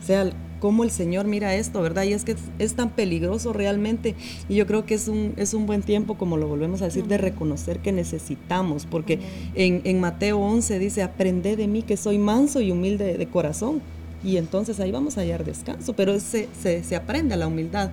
[0.00, 0.30] O sea,
[0.60, 2.04] cómo el Señor mira esto, ¿verdad?
[2.04, 4.14] Y es que es tan peligroso realmente.
[4.48, 7.06] Y yo creo que es un, es un buen tiempo, como lo volvemos a decir,
[7.06, 9.18] de reconocer que necesitamos, porque
[9.54, 13.80] en, en, Mateo 11 dice, aprende de mí que soy manso y humilde de corazón.
[14.22, 17.90] Y entonces ahí vamos a hallar descanso, pero se, se, se aprende a la humildad.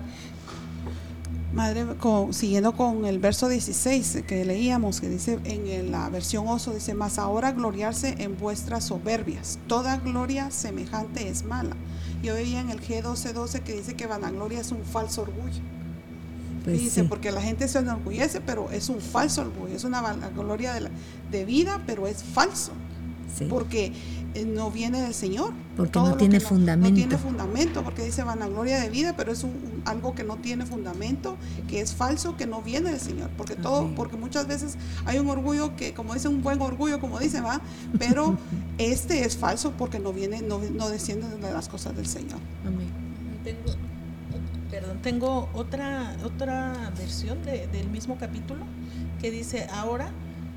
[1.52, 1.86] Madre,
[2.30, 7.18] siguiendo con el verso 16 que leíamos, que dice en la versión oso, dice, más
[7.18, 9.58] ahora gloriarse en vuestras soberbias.
[9.66, 11.74] Toda gloria semejante es mala.
[12.22, 15.62] Yo veía en el G1212 que dice que vanagloria es un falso orgullo.
[16.64, 20.74] Pues dice, porque la gente se enorgullece, pero es un falso orgullo, es una vanagloria
[20.74, 20.88] de,
[21.30, 22.72] de vida, pero es falso.
[23.48, 23.92] Porque eh,
[24.44, 25.52] no viene del Señor.
[25.76, 26.90] Porque no tiene fundamento.
[26.90, 30.66] No tiene fundamento, porque dice vanagloria de vida, pero es un, algo que no tiene
[30.66, 31.36] fundamento,
[31.68, 33.30] que es falso, que no viene del Señor.
[33.36, 37.18] Porque todo, porque muchas veces hay un orgullo que, como dice, un buen orgullo, como
[37.18, 37.60] dice, va,
[37.98, 38.36] pero
[38.78, 42.38] este es falso porque no viene, no, no desciende de las cosas del Señor.
[42.66, 42.88] Amén.
[43.44, 43.74] Tengo,
[44.70, 48.64] perdón, tengo otra, otra versión del mismo capítulo
[49.20, 50.10] que dice ahora,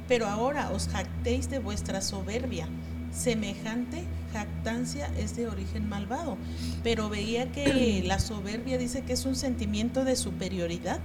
[0.07, 2.67] pero ahora os jactéis de vuestra soberbia
[3.13, 6.37] semejante jactancia es de origen malvado,
[6.83, 10.99] pero veía que la soberbia dice que es un sentimiento de superioridad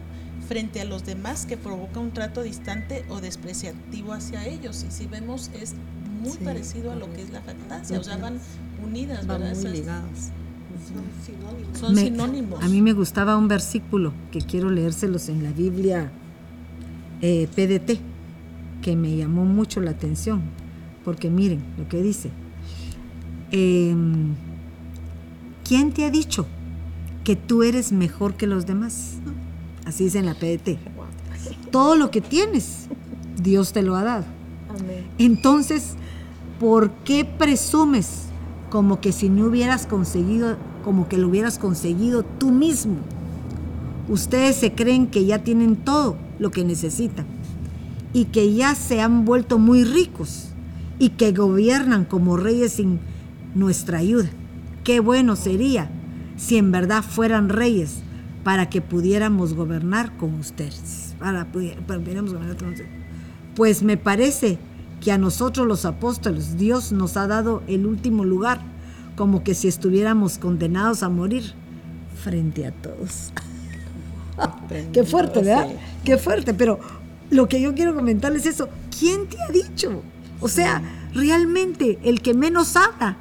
[0.49, 4.85] frente a los demás que provoca un trato distante o despreciativo hacia ellos.
[4.89, 5.75] Y si vemos es
[6.23, 8.39] muy parecido a lo que es la jactancia, o sea, van
[8.85, 10.31] unidas, van Muy ligadas.
[11.79, 12.63] Son sinónimos.
[12.63, 16.13] A mí me gustaba un versículo que quiero leérselos en la Biblia
[17.23, 17.99] eh, PDT,
[18.83, 20.43] que me llamó mucho la atención
[21.07, 22.31] porque miren lo que dice.
[23.53, 24.35] Em,
[25.65, 26.47] ¿Quién te ha dicho
[27.23, 29.13] que tú eres mejor que los demás?
[29.85, 30.79] Así dice en la PDT.
[31.71, 32.89] Todo lo que tienes,
[33.41, 34.25] Dios te lo ha dado.
[35.17, 35.95] Entonces,
[36.59, 38.25] ¿por qué presumes
[38.69, 42.97] como que si no hubieras conseguido, como que lo hubieras conseguido tú mismo?
[44.09, 47.27] Ustedes se creen que ya tienen todo lo que necesitan
[48.13, 50.51] y que ya se han vuelto muy ricos
[50.99, 53.01] y que gobiernan como reyes sin
[53.55, 54.29] nuestra ayuda.
[54.85, 55.91] Qué bueno sería
[56.37, 58.03] si en verdad fueran reyes
[58.45, 61.17] para que pudiéramos gobernar con ustedes.
[61.19, 62.91] Para, pudiéramos gobernar con ustedes.
[63.55, 64.59] Pues me parece
[65.01, 68.61] que a nosotros los apóstoles Dios nos ha dado el último lugar,
[69.17, 71.55] como que si estuviéramos condenados a morir
[72.23, 73.33] frente a todos.
[74.93, 75.69] Qué fuerte, ¿verdad?
[76.05, 76.79] Qué fuerte, pero
[77.31, 78.69] lo que yo quiero comentarles es eso.
[78.97, 80.03] ¿Quién te ha dicho?
[80.41, 80.83] O sea,
[81.15, 83.17] realmente el que menos habla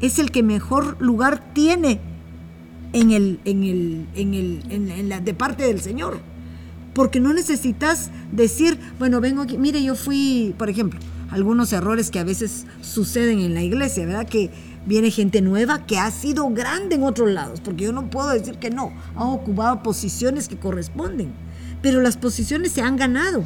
[0.00, 2.00] es el que mejor lugar tiene
[2.92, 6.20] en el, en el, en el, en la, de parte del Señor.
[6.94, 10.98] Porque no necesitas decir, bueno, vengo aquí, mire, yo fui, por ejemplo,
[11.30, 14.26] algunos errores que a veces suceden en la iglesia, ¿verdad?
[14.26, 14.50] Que
[14.86, 18.58] viene gente nueva que ha sido grande en otros lados, porque yo no puedo decir
[18.58, 21.34] que no, han ocupado posiciones que corresponden,
[21.82, 23.44] pero las posiciones se han ganado.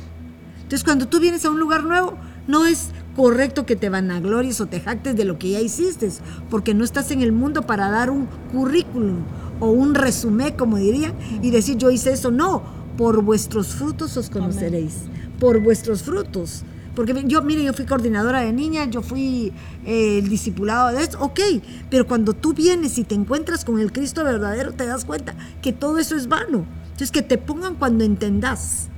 [0.62, 2.16] Entonces, cuando tú vienes a un lugar nuevo,
[2.46, 6.08] no es correcto que te vanaglories o te jactes de lo que ya hiciste,
[6.48, 9.18] porque no estás en el mundo para dar un currículum
[9.60, 12.30] o un resumen, como diría, y decir yo hice eso.
[12.30, 12.62] No,
[12.96, 15.04] por vuestros frutos os conoceréis,
[15.38, 16.64] por vuestros frutos.
[16.94, 19.52] Porque yo, mire, yo fui coordinadora de niñas, yo fui
[19.86, 21.40] eh, el discipulado de esto, ok,
[21.88, 25.72] pero cuando tú vienes y te encuentras con el Cristo verdadero, te das cuenta que
[25.72, 26.66] todo eso es vano.
[26.84, 28.88] Entonces, que te pongan cuando entendas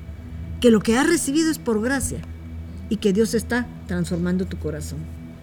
[0.61, 2.23] que lo que has recibido es por gracia
[2.93, 4.99] y que Dios está transformando tu corazón.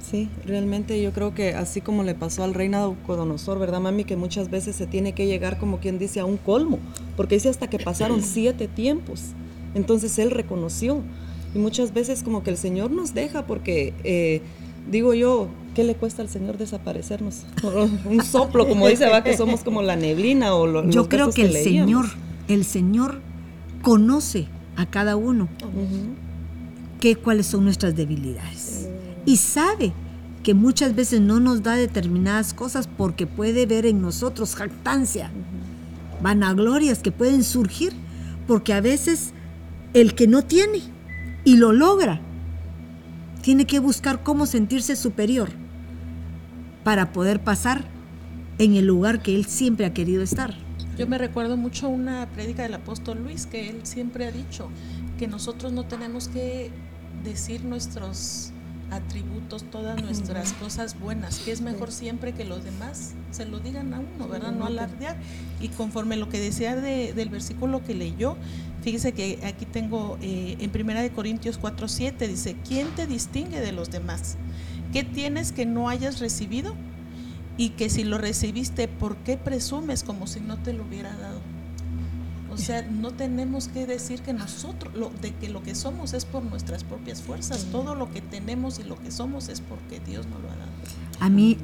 [0.08, 4.04] Sí, realmente yo creo que así como le pasó al rey Nabucodonosor, ¿verdad, mami?
[4.04, 6.78] Que muchas veces se tiene que llegar, como quien dice, a un colmo,
[7.18, 9.32] porque dice hasta que pasaron siete tiempos.
[9.74, 11.02] Entonces él reconoció.
[11.56, 14.43] Y muchas veces como que el Señor nos deja porque, eh,
[14.91, 17.45] digo yo, ¿qué le cuesta al Señor desaparecernos?
[18.06, 21.45] un soplo, como dice, va que somos como la neblina o lo, Yo creo que,
[21.45, 22.06] el Señor,
[22.47, 23.22] el Señor
[23.82, 24.45] conoce
[24.76, 25.50] a cada uno
[27.00, 28.89] qué cuáles son nuestras debilidades.
[29.26, 29.93] Y sabe
[30.43, 35.32] que muchas veces no nos da determinadas cosas porque puede ver en nosotros jactancia,
[36.22, 37.93] vanaglorias que pueden surgir,
[38.47, 39.32] porque a veces
[39.93, 40.82] el que no tiene
[41.43, 42.22] y lo logra,
[43.41, 45.50] tiene que buscar cómo sentirse superior
[46.84, 47.86] para poder pasar
[48.58, 50.56] en el lugar que él siempre ha querido estar.
[50.97, 54.70] Yo me recuerdo mucho una prédica del apóstol Luis que él siempre ha dicho
[55.18, 56.72] que nosotros no tenemos que
[57.24, 58.51] decir nuestros
[58.91, 63.93] atributos, todas nuestras cosas buenas, que es mejor siempre que los demás se lo digan
[63.93, 64.51] a uno, ¿verdad?
[64.51, 65.17] No alardear.
[65.61, 68.36] Y conforme lo que decía del versículo que leyó,
[68.82, 73.72] fíjese que aquí tengo eh, en Primera de Corintios 4:7 dice, ¿quién te distingue de
[73.72, 74.38] los demás?
[74.91, 76.74] ¿Qué tienes que no hayas recibido?
[77.57, 81.41] Y que si lo recibiste, ¿por qué presumes como si no te lo hubiera dado?
[82.60, 86.26] O sea, no tenemos que decir que nosotros, lo, de que lo que somos es
[86.26, 87.68] por nuestras propias fuerzas.
[87.72, 90.72] Todo lo que tenemos y lo que somos es porque Dios nos lo ha dado.
[91.22, 91.57] A mí,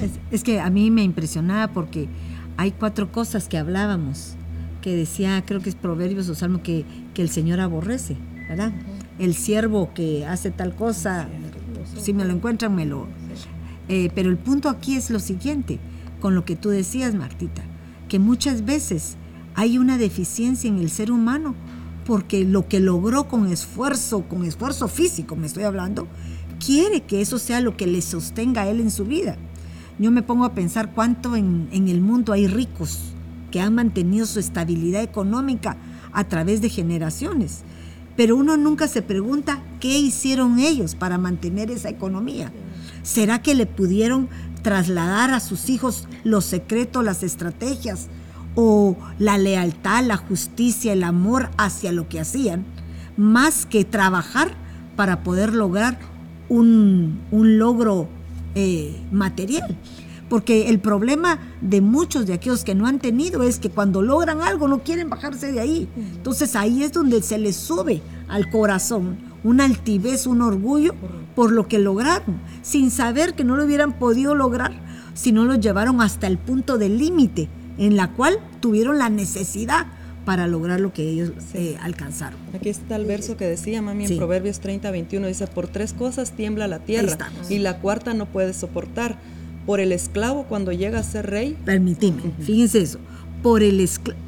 [0.00, 2.08] es, es que a mí me impresionaba porque
[2.56, 4.34] hay cuatro cosas que hablábamos,
[4.82, 6.84] que decía, creo que es Proverbios o Salmo, que,
[7.14, 8.16] que el Señor aborrece,
[8.48, 8.72] ¿verdad?
[9.20, 11.28] El siervo que hace tal cosa,
[11.96, 13.06] si me lo encuentran, me lo...
[13.88, 15.78] Eh, pero el punto aquí es lo siguiente,
[16.20, 17.62] con lo que tú decías, Martita,
[18.08, 19.16] que muchas veces
[19.56, 21.54] hay una deficiencia en el ser humano
[22.04, 26.06] porque lo que logró con esfuerzo, con esfuerzo físico, me estoy hablando,
[26.64, 29.36] quiere que eso sea lo que le sostenga a él en su vida.
[29.98, 33.14] Yo me pongo a pensar cuánto en, en el mundo hay ricos
[33.50, 35.78] que han mantenido su estabilidad económica
[36.12, 37.62] a través de generaciones,
[38.14, 42.52] pero uno nunca se pregunta qué hicieron ellos para mantener esa economía.
[43.02, 44.28] ¿Será que le pudieron
[44.62, 48.08] trasladar a sus hijos los secretos, las estrategias,
[48.56, 52.64] o la lealtad, la justicia, el amor hacia lo que hacían,
[53.16, 54.50] más que trabajar
[54.96, 55.98] para poder lograr
[56.48, 58.08] un, un logro
[58.54, 59.76] eh, material.
[60.28, 64.40] Porque el problema de muchos de aquellos que no han tenido es que cuando logran
[64.40, 65.88] algo no quieren bajarse de ahí.
[65.96, 70.94] Entonces ahí es donde se les sube al corazón una altivez, un orgullo
[71.36, 74.72] por lo que lograron, sin saber que no lo hubieran podido lograr
[75.14, 77.48] si no lo llevaron hasta el punto del límite
[77.78, 79.86] en la cual tuvieron la necesidad
[80.24, 82.38] para lograr lo que ellos eh, alcanzaron.
[82.52, 86.32] Aquí está el verso que decía, mami, en Proverbios 30, 21, dice, por tres cosas
[86.32, 87.16] tiembla la tierra
[87.48, 89.18] y la cuarta no puede soportar.
[89.66, 91.56] Por el esclavo cuando llega a ser rey.
[91.64, 93.00] Permitime, fíjense eso.
[93.42, 93.84] Por el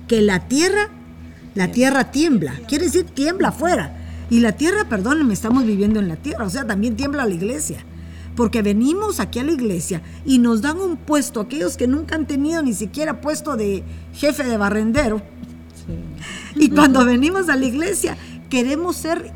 [0.09, 0.89] que la tierra,
[1.55, 3.95] la tierra tiembla, quiere decir tiembla afuera.
[4.31, 7.85] Y la tierra, perdónenme, estamos viviendo en la tierra, o sea, también tiembla la iglesia
[8.39, 12.25] porque venimos aquí a la iglesia y nos dan un puesto, aquellos que nunca han
[12.25, 13.83] tenido ni siquiera puesto de
[14.15, 15.21] jefe de barrendero.
[16.55, 18.17] Y cuando venimos a la iglesia
[18.49, 19.33] queremos ser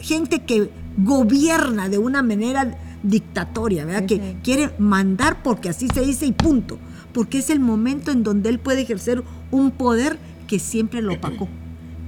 [0.00, 4.04] gente que gobierna de una manera dictatoria, ¿verdad?
[4.04, 6.78] Que quiere mandar porque así se dice y punto.
[7.14, 11.48] Porque es el momento en donde él puede ejercer un poder que siempre lo opacó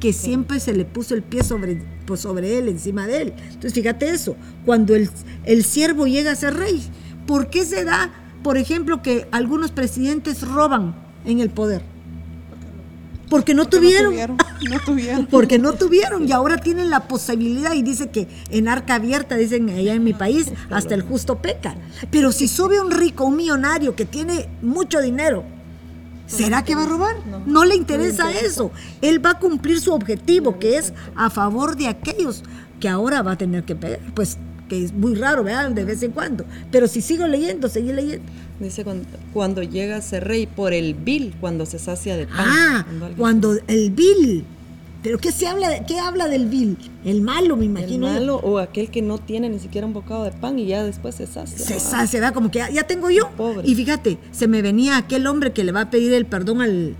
[0.00, 3.32] que siempre se le puso el pie sobre, pues sobre él, encima de él.
[3.44, 4.34] Entonces, fíjate eso,
[4.66, 5.08] cuando el,
[5.44, 6.82] el siervo llega a ser rey,
[7.24, 8.10] ¿por qué se da,
[8.42, 11.82] por ejemplo, que algunos presidentes roban en el poder?
[13.28, 14.16] Porque no tuvieron.
[14.16, 18.96] No tuvieron, Porque no tuvieron y ahora tienen la posibilidad y dice que en arca
[18.96, 21.76] abierta, dicen allá en mi país, hasta el justo peca.
[22.10, 25.44] Pero si sube un rico, un millonario que tiene mucho dinero,
[26.30, 27.16] ¿Será que va a robar?
[27.46, 28.70] No, le interesa eso.
[29.02, 32.42] Él va a cumplir su objetivo, que es a favor de aquellos
[32.78, 34.00] que ahora va a tener que pegar.
[34.14, 36.44] Pues que es muy raro, vean, de vez en cuando.
[36.70, 38.24] Pero si sigo leyendo, seguí leyendo.
[38.60, 38.84] Dice
[39.32, 42.46] cuando, llega a ser rey por el vil, cuando se sacia de pan.
[42.46, 44.44] Ah, cuando el vil
[45.02, 46.76] ¿Pero qué se habla, qué habla del vil?
[47.04, 48.06] El malo, me imagino.
[48.06, 50.84] El malo o aquel que no tiene ni siquiera un bocado de pan y ya
[50.84, 51.58] después se sacia.
[51.58, 53.30] Se sacia, da como que ya, tengo yo.
[53.64, 56.96] Y fíjate, se me venía aquel hombre que le va a pedir el perdón al,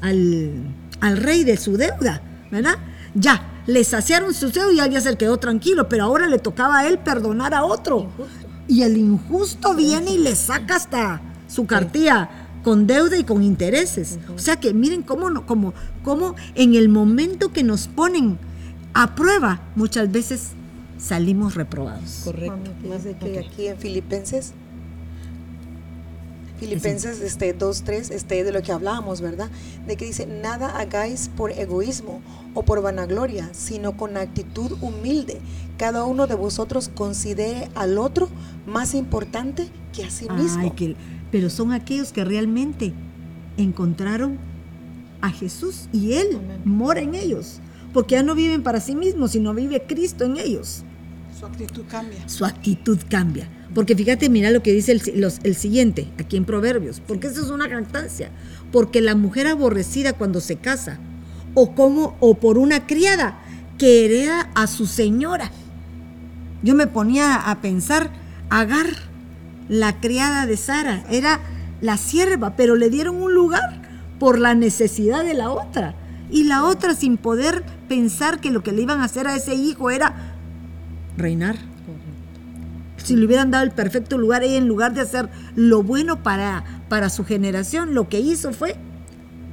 [0.00, 0.52] al,
[1.00, 2.76] al rey de su deuda, ¿verdad?
[3.14, 6.88] Ya, le saciaron su deuda y ya se quedó tranquilo, pero ahora le tocaba a
[6.88, 8.10] él perdonar a otro.
[8.66, 14.18] Y el injusto viene y le saca hasta su cartilla con deuda y con intereses.
[14.34, 18.38] O sea que miren cómo, no, cómo, cómo en el momento que nos ponen
[18.94, 20.52] a prueba, muchas veces
[20.98, 22.22] salimos reprobados.
[22.24, 22.72] Correcto.
[22.82, 24.52] Fíjese que aquí en Filipenses,
[26.58, 29.50] Filipenses este, 2.3, este, de lo que hablábamos, ¿verdad?
[29.86, 32.20] De que dice, nada hagáis por egoísmo
[32.54, 35.40] o por vanagloria, sino con actitud humilde.
[35.76, 38.28] Cada uno de vosotros considere al otro
[38.66, 40.62] más importante que a sí mismo.
[40.62, 40.96] Ay, que-
[41.34, 42.92] pero son aquellos que realmente
[43.56, 44.38] encontraron
[45.20, 46.60] a Jesús y Él Amén.
[46.64, 47.58] mora en ellos.
[47.92, 50.84] Porque ya no viven para sí mismos, sino vive Cristo en ellos.
[51.36, 52.28] Su actitud cambia.
[52.28, 53.48] Su actitud cambia.
[53.74, 57.00] Porque fíjate, mira lo que dice el, si- los- el siguiente, aquí en Proverbios.
[57.04, 58.30] Porque eso es una jactancia.
[58.70, 61.00] Porque la mujer aborrecida cuando se casa,
[61.54, 63.40] o como, o por una criada
[63.76, 65.50] que hereda a su señora.
[66.62, 68.86] Yo me ponía a pensar, Agar,
[69.68, 71.40] la criada de Sara, era
[71.80, 73.82] la sierva, pero le dieron un lugar
[74.18, 75.94] por la necesidad de la otra.
[76.30, 79.54] Y la otra sin poder pensar que lo que le iban a hacer a ese
[79.54, 80.14] hijo era
[81.16, 81.56] reinar.
[82.96, 86.64] Si le hubieran dado el perfecto lugar, ella en lugar de hacer lo bueno para,
[86.88, 88.76] para su generación, lo que hizo fue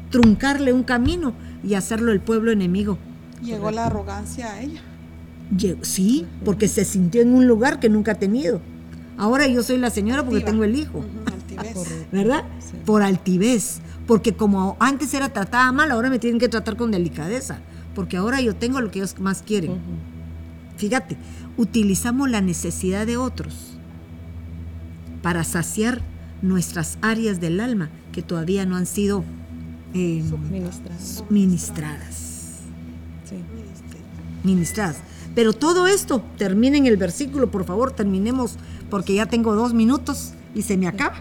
[0.10, 1.34] truncarle un camino
[1.64, 2.98] y hacerlo el pueblo enemigo.
[3.44, 4.82] Llegó la arrogancia a ella.
[5.82, 8.62] Sí, porque se sintió en un lugar que nunca ha tenido.
[9.18, 12.08] Ahora yo soy la señora porque tengo el hijo, Ujú, altivez.
[12.12, 12.44] ¿verdad?
[12.60, 12.78] Sí.
[12.86, 13.80] Por altivez.
[14.08, 17.60] Porque como antes era tratada mal, ahora me tienen que tratar con delicadeza.
[17.94, 19.80] Porque ahora yo tengo lo que ellos más quieren.
[20.78, 21.18] Fíjate,
[21.58, 23.78] utilizamos la necesidad de otros
[25.22, 26.02] para saciar
[26.42, 29.24] nuestras áreas del alma que todavía no han sido
[29.94, 30.98] eh, Ministrar.
[31.30, 32.16] ministradas.
[33.30, 33.36] Sí.
[34.44, 34.98] Ministradas.
[35.36, 38.56] Pero todo esto termina en el versículo, por favor, terminemos
[38.92, 41.16] porque ya tengo dos minutos y se me acaba.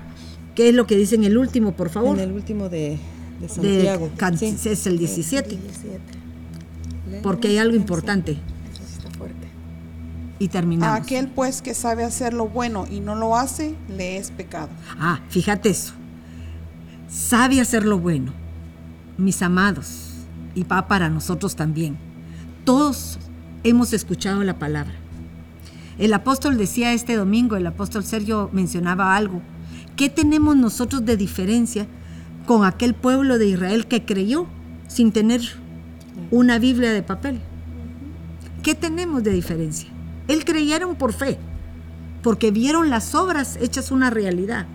[0.55, 2.18] ¿Qué es lo que dice en el último, por favor?
[2.18, 2.99] En el último de,
[3.49, 4.11] Santiago.
[4.37, 4.55] Sí.
[4.68, 6.01] Es el 17, 17.
[7.23, 8.33] porque hay algo importante.
[8.33, 9.49] Eso sí está fuerte.
[10.39, 11.01] Y A terminamos.
[11.01, 14.68] aquel pues que sabe hacer lo bueno y no lo hace, le es pecado.
[14.99, 15.95] Ah, fíjate eso.
[17.09, 18.33] Sabe hacer lo bueno,
[19.16, 20.11] mis amados,
[20.55, 21.97] y va para nosotros también.
[22.64, 23.18] Todos
[23.64, 24.95] hemos escuchado la palabra.
[26.01, 29.42] El apóstol decía este domingo, el apóstol Sergio mencionaba algo.
[29.96, 31.86] ¿Qué tenemos nosotros de diferencia
[32.46, 34.46] con aquel pueblo de Israel que creyó
[34.88, 35.42] sin tener
[36.30, 37.38] una Biblia de papel?
[38.62, 39.90] ¿Qué tenemos de diferencia?
[40.26, 41.38] Él creyeron por fe,
[42.22, 44.66] porque vieron las obras hechas una realidad.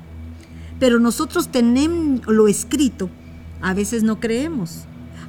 [0.79, 3.09] Pero nosotros tenemos lo escrito,
[3.63, 4.85] a veces no creemos,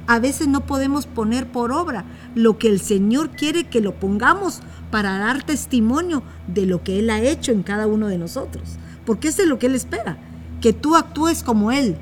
[0.07, 4.61] a veces no podemos poner por obra lo que el Señor quiere que lo pongamos
[4.89, 8.77] para dar testimonio de lo que Él ha hecho en cada uno de nosotros.
[9.05, 10.17] Porque eso es lo que Él espera,
[10.61, 11.97] que tú actúes como Él,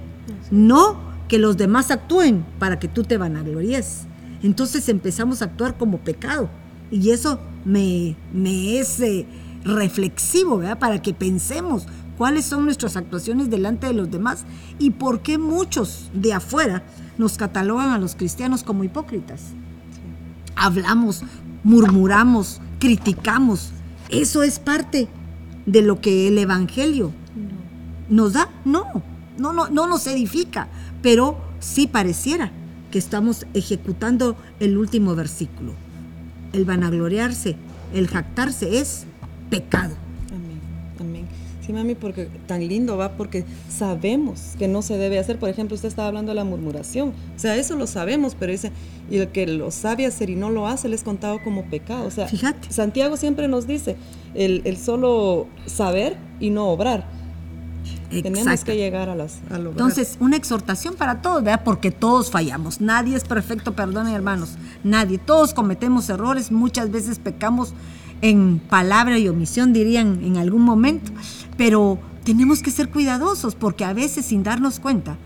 [0.51, 4.03] no que los demás actúen para que tú te vanaglories.
[4.43, 6.49] Entonces empezamos a actuar como pecado
[6.91, 9.26] y eso me, me es eh,
[9.64, 10.78] reflexivo, ¿verdad?
[10.78, 11.88] Para que pensemos
[12.18, 14.45] cuáles son nuestras actuaciones delante de los demás
[14.80, 16.84] y por qué muchos de afuera
[17.18, 19.41] nos catalogan a los cristianos como hipócritas.
[20.55, 21.24] Hablamos,
[21.63, 23.72] murmuramos, criticamos.
[24.09, 25.07] Eso es parte
[25.66, 27.11] de lo que el Evangelio
[28.09, 28.49] nos da.
[28.63, 29.03] No,
[29.38, 30.68] no, no, no nos edifica,
[31.01, 32.51] pero sí pareciera
[32.91, 35.74] que estamos ejecutando el último versículo.
[36.53, 37.57] El vanagloriarse,
[37.93, 39.05] el jactarse es
[39.49, 39.95] pecado.
[41.66, 45.39] Sí, mami, porque tan lindo va, porque sabemos que no se debe hacer.
[45.39, 47.09] Por ejemplo, usted estaba hablando de la murmuración.
[47.36, 48.72] O sea, eso lo sabemos, pero dice,
[49.09, 52.05] y el que lo sabe hacer y no lo hace, le es contado como pecado.
[52.05, 52.72] O sea, Fíjate.
[52.72, 53.95] Santiago siempre nos dice,
[54.36, 57.07] el, el solo saber y no obrar.
[58.09, 58.66] Tenemos Exacto.
[58.68, 59.72] que llegar a las a lograr.
[59.72, 61.63] Entonces, una exhortación para todos, ¿verdad?
[61.63, 62.80] Porque todos fallamos.
[62.80, 64.57] Nadie es perfecto, perdonen hermanos.
[64.84, 65.18] Nadie.
[65.18, 66.51] Todos cometemos errores.
[66.51, 67.74] Muchas veces pecamos
[68.22, 71.11] en palabra y omisión, dirían en algún momento.
[71.58, 75.18] Pero tenemos que ser cuidadosos porque a veces sin darnos cuenta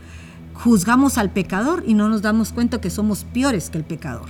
[0.54, 4.28] juzgamos al pecador y no nos damos cuenta que somos peores que el pecador.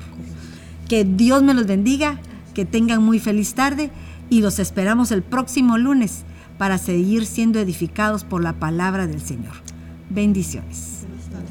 [0.87, 2.19] Que Dios me los bendiga,
[2.53, 3.91] que tengan muy feliz tarde
[4.29, 6.23] y los esperamos el próximo lunes
[6.57, 9.53] para seguir siendo edificados por la palabra del Señor.
[10.09, 10.98] Bendiciones.